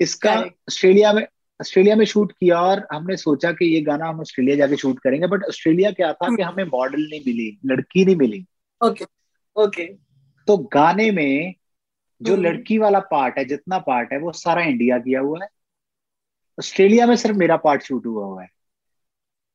[0.00, 1.26] इसका ऑस्ट्रेलिया में
[1.60, 5.26] ऑस्ट्रेलिया में शूट किया और हमने सोचा कि ये गाना हम ऑस्ट्रेलिया जाके शूट करेंगे
[5.26, 8.44] बट ऑस्ट्रेलिया क्या था कि हमें मॉडल नहीं मिली लड़की नहीं मिली।
[8.80, 9.04] ओके
[9.56, 9.84] ओके
[10.48, 11.54] तो गाने में
[12.22, 15.48] जो हम्म। लड़की वाला पार्ट है जितना पार्ट है वो सारा इंडिया किया हुआ है।
[16.58, 18.48] ऑस्ट्रेलिया में सिर्फ़ मेरा पार्ट शूट हुआ हुआ है।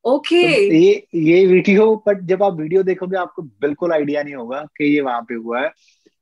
[0.04, 4.60] ओके तो ये ये वीडियो बट जब आप वीडियो देखोगे आपको बिल्कुल आइडिया नहीं होगा
[4.76, 5.70] कि ये वहाँ पे हुआ है।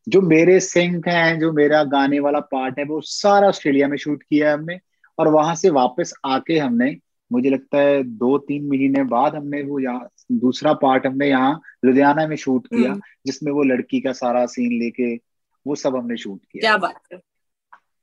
[0.06, 4.22] जो मेरे सिंक हैं जो मेरा गाने वाला पार्ट है वो सारा ऑस्ट्रेलिया में शूट
[4.22, 4.78] किया है हमने
[5.18, 6.96] और वहाँ से वापस आके हमने
[7.30, 12.26] मुझे लगता है दो तीन महीने बाद हमने वो यहाँ दूसरा पार्ट हमने यहाँ लुधियाना
[12.26, 15.14] में शूट किया हम्म। जिसमें वो लड़की का सारा सीन लेके
[15.66, 17.20] वो सब हमने शूट किया क्या बात है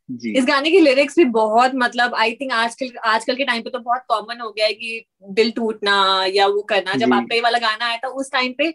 [0.09, 3.69] जी इस गाने की लिरिक्स भी बहुत मतलब आई थिंक आजकल आजकल के टाइम पे
[3.69, 7.41] तो बहुत कॉमन हो गया है कि दिल टूटना या वो करना जब। आपका ये
[7.41, 8.73] वाला गाना आया था उस टाइम पे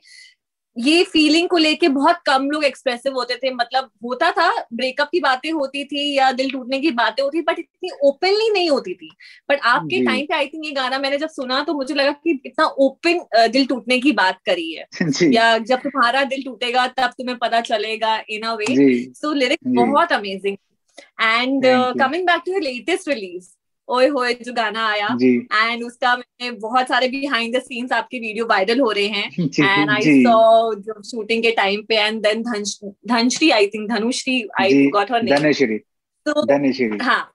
[0.76, 5.20] ये फीलिंग को लेके बहुत कम लोग एक्सप्रेसिव होते थे। मतलब होता था ब्रेकअप की
[5.20, 9.10] बातें होती थी या दिल टूटने की बातें होती बट इतनी ओपनली नहीं होती थी।
[9.50, 12.40] बट आपके टाइम पे आई थिंक ये गाना मैंने जब सुना तो मुझे लगा कि
[12.46, 14.84] इतना ओपन दिल टूटने की बात करी है।
[15.32, 18.66] या जब तुम्हारा दिल टूटेगा तब तुम्हें पता चलेगा in a way
[19.12, 20.56] so lyrics बहुत amazing
[21.20, 21.66] and
[21.98, 23.54] coming back to latest release
[23.88, 28.47] Oye Hoye जो गाना आया। एंड उसका मैंने बहुत सारे बिहाइंड द सीन्स आपके वीडियो
[28.47, 33.51] वायरल हो रहे हैं। एंड आई सॉ जो। शूटिंग के टाइम पे and then Dhanashree
[33.51, 35.79] I think Dhanushree I got her name Dhaneshwari.
[36.27, 37.31] तो हाँ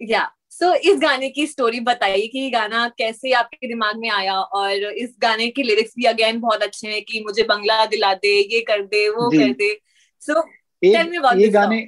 [0.00, 4.34] या सो इस गाने की स्टोरी बताइए कि ये गाना कैसे आपके दिमाग में आया
[4.34, 8.34] और इस गाने के लिरिक्स भी अगेन बहुत अच्छे हैं कि मुझे बंगला दिला दे
[8.54, 9.68] ये कर दे वो कर दे।
[10.22, 10.40] सो
[10.82, 11.80] me about एक ये गाने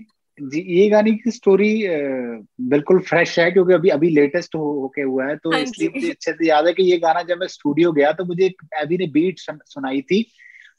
[0.42, 1.72] जी ये गाने की स्टोरी
[2.68, 6.11] बिल्कुल फ्रेश है क्योंकि अभी अभी लेटेस्ट हो होके हुआ है तो हाँ इसलिए मुझे
[6.11, 9.07] अच्छे से याद है कि ये गाना जब मैं स्टूडियो गया तो मुझे अभी ने
[9.07, 10.24] बीट सुन, सुनाई थी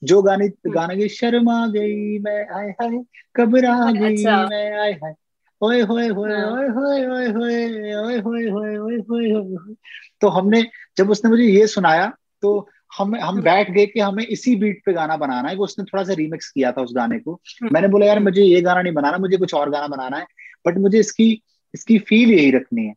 [0.04, 2.98] जो गाने हम्म। गाना की शर्मा गई मैं आय हाय
[3.38, 5.14] घबरा गई अच्छा। मैं आय हाय
[5.62, 9.76] ओए होए होए हाँ। ओए होए ओए होए ओए होए होए ओए होए
[10.22, 10.64] तो हमने
[10.98, 12.60] जब उसने मुझे ये सुनाया तो
[12.92, 16.04] हम हम। बैठ गए कि हमें इसी बीट पे गाना बनाना है वो उसने थोड़ा
[16.04, 18.94] सा रीमिक्स किया था उस गाने को हम्म। मैंने बोला यार। मुझे ये गाना नहीं
[18.94, 20.26] बनाना मुझे कुछ और गाना बनाना है
[20.68, 21.32] बट मुझे इसकी
[21.74, 22.94] इसकी फील यही रखनी है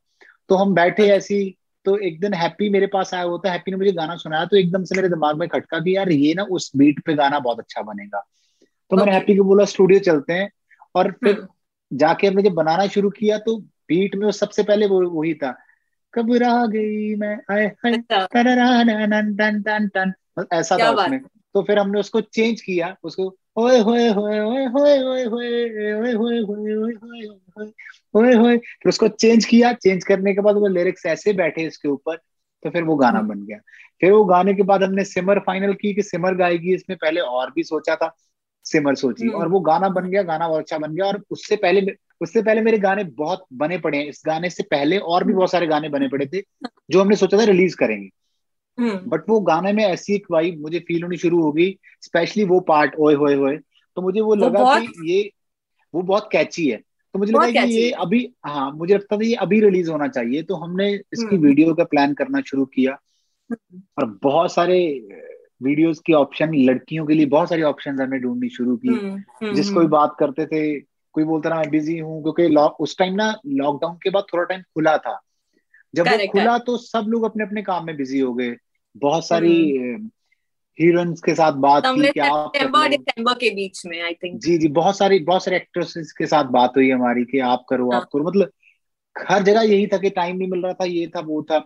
[0.48, 3.92] तो हम बैठे ऐसी तो एक दिन हैप्पी मेरे पास आया होता हैप्पी ने मुझे
[3.92, 7.00] गाना सुनाया तो एकदम से मेरे दिमाग में खटका कि यार ये ना उस बीट
[7.00, 8.24] पे गाना बहुत अच्छा बनेगा
[8.90, 10.50] तो मैंने हैप्पी को बोला स्टूडियो चलते हैं
[10.94, 13.57] और फिर हम्म। जाके हमने जब बनाना शुरू किया तो
[13.88, 15.54] बीट में वो सबसे पहले वो वही था
[16.16, 18.27] घबरा गई मैं आए अच्छा
[20.53, 21.20] ऐसा था उसमें
[21.55, 25.50] तो फिर हमने उसको चेंज किया उसको ओए होए होए ओए होए ओए होए
[25.85, 27.66] ओए होए होए ओए होए
[28.14, 31.88] होए होए फिर उसको चेंज किया चेंज करने के बाद वो लिरिक्स ऐसे बैठे इसके
[31.88, 32.16] ऊपर
[32.62, 33.59] तो फिर वो गाना बन गया
[34.00, 37.50] फिर वो गाने के बाद हमने सिमर फाइनल की कि सिमर गाएगी इसमें पहले और
[37.50, 38.14] भी सोचा था
[38.66, 41.57] सिमर सोची हम्म। और वो गाना बन गया गाना बहुत अच्छा बन गया और उससे
[41.57, 41.81] पहले
[42.20, 45.50] उससे पहले मेरे गाने बहुत बने पड़े हैं। इस गाने से पहले और भी बहुत
[45.50, 46.42] सारे गाने बने पड़े थे
[46.90, 48.09] जो हमने सोचा था रिलीज़ करेंगे।
[48.79, 52.44] हम्म। बट वो गाने में ऐसी एक वाइब मुझे फील होनी शुरू हो गई स्पेशली
[52.44, 53.57] वो पार्ट ओए होए होए।
[53.96, 55.31] तो मुझे वो लगा कि ये
[55.94, 56.77] वो बहुत कैची है।
[57.12, 60.42] तो मुझे लगा कि ये। अभी हाँ मुझे लगता था ये अभी रिलीज़ होना चाहिए।
[60.42, 62.98] तो हमने इसकी हम्म। वीडियो का प्लान करना शुरू किया।
[63.98, 65.09] और बहुत सारे
[65.62, 69.53] वीडियोस के ऑप्शन लड़कियों के लिए बहुत सारे ऑप्शन हमने ढूंढनी शुरू की। हम्म, हम्म,
[69.53, 70.81] जिसको भी बात करते थे
[71.14, 72.46] कोई बोलता रहा मैं बिज़ी हूँ क्योंकि
[72.81, 75.20] उस टाइम ना लॉकडाउन के बाद थोड़ा टाइम खुला था।
[75.94, 78.57] जब वो खुला तो सब लोग अपने अपने काम में बिज़ी हो गए।
[78.96, 79.55] बहुत सारी
[80.81, 84.40] हीरोइंस के साथ बात की समवेयर कि आप लो। दिसंबर के बीच में आई थिंक
[84.40, 87.90] जी जी बहुत सारी बहुत सारे एक्ट्रेसेस के साथ बात हुई हमारी कि आप करो
[87.90, 88.50] हाँ। आप करो। मतलब
[89.29, 91.59] हर जगह यही था कि टाइम नहीं मिल रहा था ये था वो था।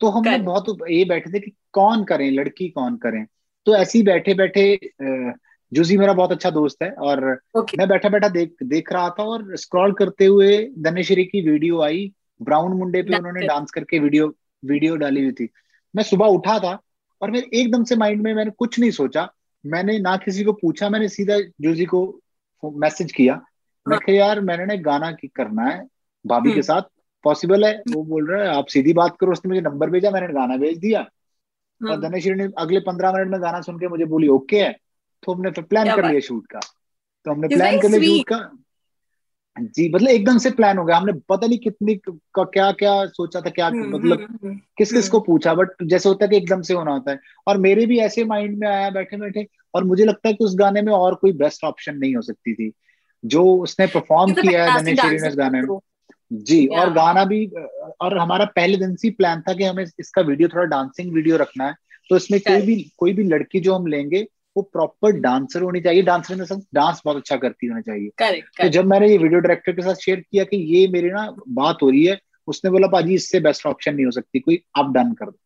[0.00, 0.44] तो हम Correct.
[0.44, 3.26] बहुत ये बैठे थे कि कौन करें लड़की कौन करें?
[3.66, 4.76] तो ऐसे ही बैठे बैठे
[5.72, 9.22] जूजी मेरा बहुत अच्छा दोस्त है और ओके मैं बैठा बैठा देख देख रहा था
[9.22, 14.34] और स्क्रॉल करते हुए धनेश्वरी की वीडियो आई ब्राउन मुंडे पे उन्होंने डांस करके वीडियो
[14.64, 15.48] वीडियो डाली हुई थी।
[15.94, 16.78] मैं सुबह उठा था
[17.20, 19.28] और मेरे एकदम से माइंड में मैंने कुछ नहीं सोचा।
[19.66, 22.20] मैंने ना किसी को पूछा मैंने सीधा जूजी को
[22.62, 25.86] मैसेज किया। मैं हाँ। कहा यार मैंने ना गाना की करना है
[26.24, 26.82] भाभी के हम्म। साथ।
[27.24, 27.82] पॉसिबल है?
[27.90, 30.78] वो बोल रहा है आप सीधी बात करो उसने मुझे नंबर भेजा मैंने गाना भेज
[30.78, 34.60] दिया। और हम्म, धनेश्वरी ने अगले पंद्रह मिनट में गाना सुन के मुझे बोली ओके
[34.60, 34.76] है।
[35.22, 36.60] तो हमने प्लान कर लिया शूट का।
[37.24, 38.50] तो हमने प्लान कर लिया शूट का।
[39.60, 43.40] जी मतलब एकदम से प्लान हो गया। हमने पता नहीं कितनी का क्या क्या सोचा
[43.40, 46.36] था क्या हम्म, मतलब हम्म, हम्म, किस किस को पूछा। बट जैसे होता है कि
[46.36, 49.84] एकदम से होना होता है। और मेरे भी ऐसे माइंड में आया बैठे बैठे और
[49.84, 52.72] मुझे लगता है कि उस गाने में और कोई बेस्ट ऑप्शन नहीं हो सकती थी।
[53.24, 54.92] जो उसने परफॉर्म किया है ने
[55.36, 55.78] गाने में.
[56.32, 57.46] जी और गाना भी
[58.00, 61.66] और हमारा पहले दिन से प्लान था कि हमें इसका वीडियो थोड़ा डांसिंग वीडियो रखना
[61.66, 61.74] है।
[62.10, 64.26] तो इसमें कोई भी कोई भी लड़की जो हम लेंगे
[64.58, 68.60] वो प्रॉपर डांसर होनी चाहिए। डांसर इन सेंस डांस बहुत अच्छा करती होनी चाहिए। Correct,
[68.60, 71.26] तो जब मैंने ये वीडियो डायरेक्टर के साथ शेयर किया कि ये मेरी ना
[71.60, 72.18] बात हो रही है
[72.48, 75.38] उसने बोला पाजी इससे बेस्ट ऑप्शन नहीं हो सकती कोई आप डन कर दो।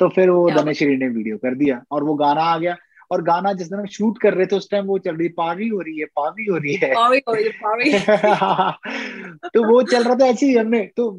[0.00, 2.76] तो फिर वो धनेश्वरी ने वीडियो कर दिया और वो गाना आ गया।
[3.12, 5.68] और गाना जिस दिन हम शूट कर रहे थे उस टाइम वो चल रही पावी
[5.68, 7.90] हो रही है पावी हो रही है। Sorry, sorry, sorry.
[9.54, 11.10] तो वो चल रहा था ऐसे ही हमने। तो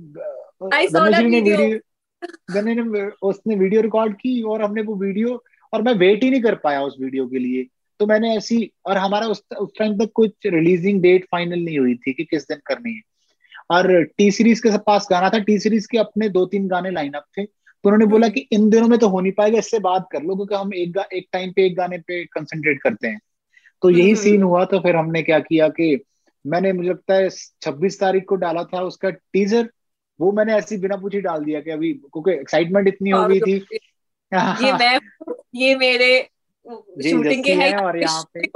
[0.62, 5.44] धनेश्वरी ने वीडियो उसने वीडियो रिकॉर्ड की और हमने वो वीडियो
[5.74, 7.68] और मैं वेट ही नहीं कर पाया उस वीडियो के लिए।
[8.00, 12.14] तो मैंने ऐसी और हमारा उस टाइम तक कुछ रिलीजिंग डेट फाइनल नहीं हुई थी
[12.14, 13.02] कि किस दिन करनी है।
[13.72, 17.24] और टी सीरीज़ के पास गाना था। टी सीरीज़ के अपने दो तीन गाने लाइनअप
[17.38, 20.24] थे। तो उन्होंने बोला कि इन दिनों में तो हो नहीं पाएगा इससे बात कर
[20.24, 23.20] लो क्योंकि हम एक एक टाइम पे एक गाने पे कंसंट्रेट करते हैं।
[23.82, 26.04] तो यही हम्म, सीन हम्म। हुआ तो फिर हमने क्या किया कि
[26.48, 29.70] मैंने मुझे लगता है छब्बीस तारीख को डाला था उसका टीजर
[30.22, 33.66] वो मैंने ऐसी बिना पूछी डाल दिया कि अभी क्योंकि एक्साइटमेंट इतनी हो गई थी।
[34.36, 35.00] ये मैं
[35.56, 36.30] ये मेरे
[36.66, 38.48] शूटिंग के है और यहाँ पे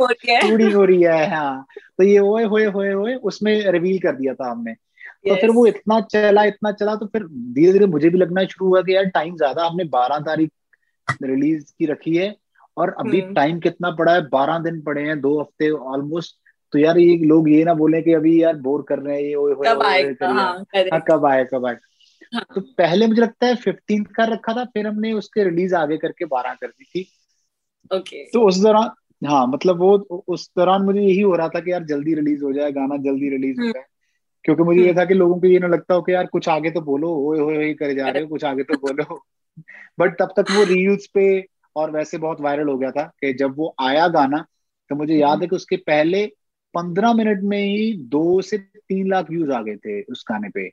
[0.42, 1.66] शूटिंग हो रही है। हाँ
[1.98, 5.66] तो ये ओए होए होए होए उसमें रिवील कर दिया था हमने। तो फिर वो
[5.68, 9.06] इतना चला इतना चला तो फिर धीरे धीरे मुझे भी लगना शुरू हुआ कि यार
[9.06, 10.52] टाइम ज़्यादा हमने बारह तारीख
[11.24, 12.36] रिलीज़ की रखी है
[12.78, 16.36] और अभी टाइम हम्म। कितना पड़ा है बारह दिन पड़े हैं दो हफ़्ते ऑलमोस्ट
[16.74, 19.36] तो यार ये लोग ये ना बोले कि अभी यार बोर कर रहे हैं ये
[19.36, 20.28] ओए कब आएगा?
[20.28, 21.76] हाँ, हाँ, कब आए कब आए
[22.34, 22.46] हाँ.
[22.56, 26.26] तो पहले मुझे लगता है फिफ्टीन का रखा था फिर हमने उसके रिलीज़ आगे करके
[26.28, 27.08] बारह कर दी थी
[27.92, 28.90] ओके तो उस दौरान
[29.22, 29.96] हाँ मतलब वो
[30.28, 33.30] उस दौरान मुझे यही हो रहा था कि यार जल्दी रिलीज़ हो जाए गाना जल्दी
[33.30, 33.86] रिलीज़ हो हम्म। जाए
[34.46, 36.50] क्योंकि मुझे ये हम्म। था कि लोगों को ये ना लगता हो कि यार कुछ
[36.50, 39.22] आगे तो बोलो ओए होए करे जा रहे हो कुछ आगे तो बोलो
[40.00, 41.26] बट तब तक वो रील्स पे
[41.76, 44.46] और वैसे बहुत वायरल हो गया था कि जब वो आया गाना
[44.90, 46.26] तो मुझे याद हम्म। है कि उसके पहले
[46.74, 50.70] पंद्रह मिनट में ही दो से तीन लाख व्यूज़ आ गए थे उस गाने पे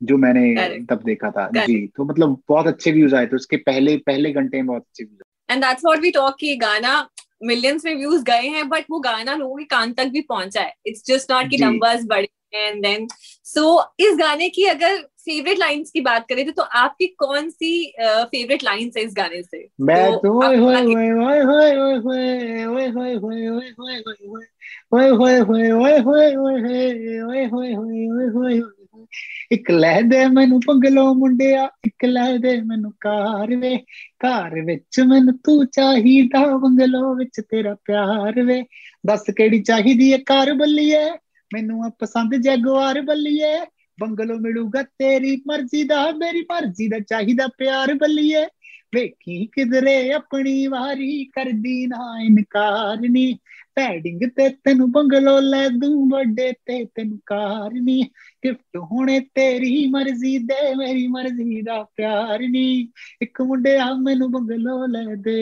[0.00, 3.96] जो मैंने तब देखा था जी तो मतलब बहुत अच्छे व्यूज़ आए थे उसके पहले
[4.06, 7.08] पहले घंटे में बहुत अच्छे views and that's what we talk कि गाना
[7.42, 10.72] मिलियंस में व्यूज़ गए हैं बट वो गाना लोगों के कान तक भी पहुँचा है
[10.86, 13.06] इट्स जस्ट नॉट कि नंबर्स बढ़े एंड देन
[13.44, 17.70] सो इस गाने की अगर फेवरेट लाइंस की बात करें तो आपकी कौन सी
[18.00, 23.14] फेवरेट लाइंस है इस गाने से मैं तो ओए होए होए होए होए होए होए
[23.14, 23.98] होए होए होए
[24.92, 28.77] होए होए होए होए होए होए होए होए होए होए
[29.52, 33.76] ਇੱਕ ਲੈ ਦੇ ਮੈਨੂੰ ਪੰਗਲੋ ਮੁੰਡਿਆ, ਇੱਕ ਲੈ ਦੇ ਮੈਨੂੰ ਕਾਰ ਵੇ।
[34.26, 38.64] ਘਰ ਵਿੱਚ ਮੈਨੂੰ ਤੂੰ ਚਾਹੀਦਾ, ਬੰਗਲੋ ਵਿੱਚ ਤੇਰਾ ਪਿਆਰ ਵੇ।
[39.06, 41.10] ਦੱਸ ਕਿਹੜੀ ਚਾਹੀਦੀ ਏ ਕਾਰ ਬੱਲੀਏ?
[41.50, 43.56] ਮੈਨੂੰ ਆ ਪਸੰਦ ਜੈਗੁਆਰ ਬੱਲੀਏ।
[44.00, 48.44] ਬੰਗਲੋ ਮਿਲੂਗਾ ਤੇਰੀ ਮਰਜ਼ੀ ਦਾ, ਮੇਰੀ ਮਰਜ਼ੀ ਦਾ ਚਾਹੀਦਾ ਪਿਆਰ ਬੱਲੀਏ।
[48.92, 53.32] ਵੇਖੀ ਕਿਧਰੇ ਆਪਣੀ ਵਾਰੀ ਕਰਦੀ ਨਾ ਇਨਕਾਰ ਨੀ
[53.76, 58.02] ਪੈਡਿੰਗ ਤੇ ਤੈਨੂੰ ਬੰਗਲੋ ਲੈ ਦੂੰ ਵੱਡੇ ਤੇ ਤੈਨੂੰ ਕਾਰ ਨੀ
[58.44, 62.66] ਗਿਫਟ ਹੋਣੇ ਤੇਰੀ ਮਰਜ਼ੀ ਦੇ ਮੇਰੀ ਮਰਜ਼ੀ ਦਾ ਪਿਆਰ ਨੀ
[63.22, 65.36] ਇੱਕ ਮੁੰਡਿਆ ਮੈਨੂੰ ਬੰਗਲੋ ਲੈ ਦੇ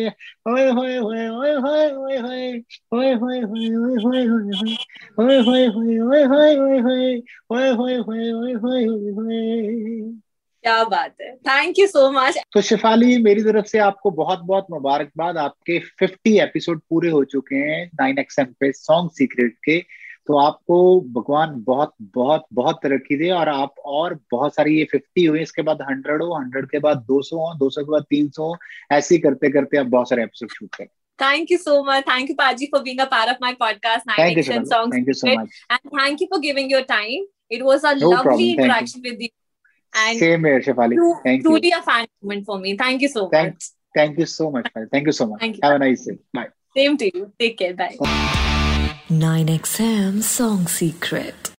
[0.46, 4.26] ਓਏ ਹੋਏ ਹੋਏ ਓਏ ਹੋਏ ਓਏ ਹੋਏ ਓਏ ਹੋਏ ਹੋਏ ਓਏ ਹੋਏ
[5.38, 10.12] ਹੋਏ ਹੋਏ ਹੋਏ ਹੋਏ ਹੋਏ ਹੋਏ ਹੋਏ ਹੋਏ ਹੋਏ ਹੋਏ ਹੋਏ ਹੋਏ ਹੋਏ ਹੋਏ
[10.66, 14.66] क्या बात है थैंक यू सो मच तो शिफाली मेरी तरफ़ से आपको बहुत बहुत
[14.70, 19.78] मुबारकबाद आपके 50 एपिसोड पूरे हो चुके हैं नाइन एक्सएम पे सॉन्ग सीक्रेट के
[20.26, 20.78] तो आपको
[21.16, 25.62] भगवान बहुत बहुत बहुत तरक्की दे और आप और बहुत सारी ये फिफ्टी हुए इसके
[25.70, 28.52] बाद हंड्रेड हो हंड्रेड के बाद दो सौ हो दो सौ के बाद तीन सौ
[28.92, 32.02] ऐसे ही करते करते आप बहुत सारे एपिसोड शूट करें Thank you so much.
[32.06, 34.90] Thank you, Paji, for being a part of my podcast, Nine thank Action you, Songs.
[34.94, 35.60] Thank you so much.
[35.70, 37.22] And thank you for giving your time.
[37.50, 38.50] It was a no lovely problem.
[38.58, 39.30] interaction with you.
[39.94, 40.96] And Same here, Shefali.
[41.22, 41.78] Thank truly you.
[41.78, 42.76] a fan moment for me.
[42.76, 43.64] Thank you so thank, much.
[43.94, 44.66] Thank you so much.
[44.92, 45.40] Thank you so much.
[45.40, 45.60] Thank you.
[45.62, 46.18] Have a nice day.
[46.32, 46.48] Bye.
[46.76, 47.32] Same to you.
[47.38, 47.74] Take care.
[47.74, 47.96] Bye.
[49.08, 51.54] 9XM Song Secret.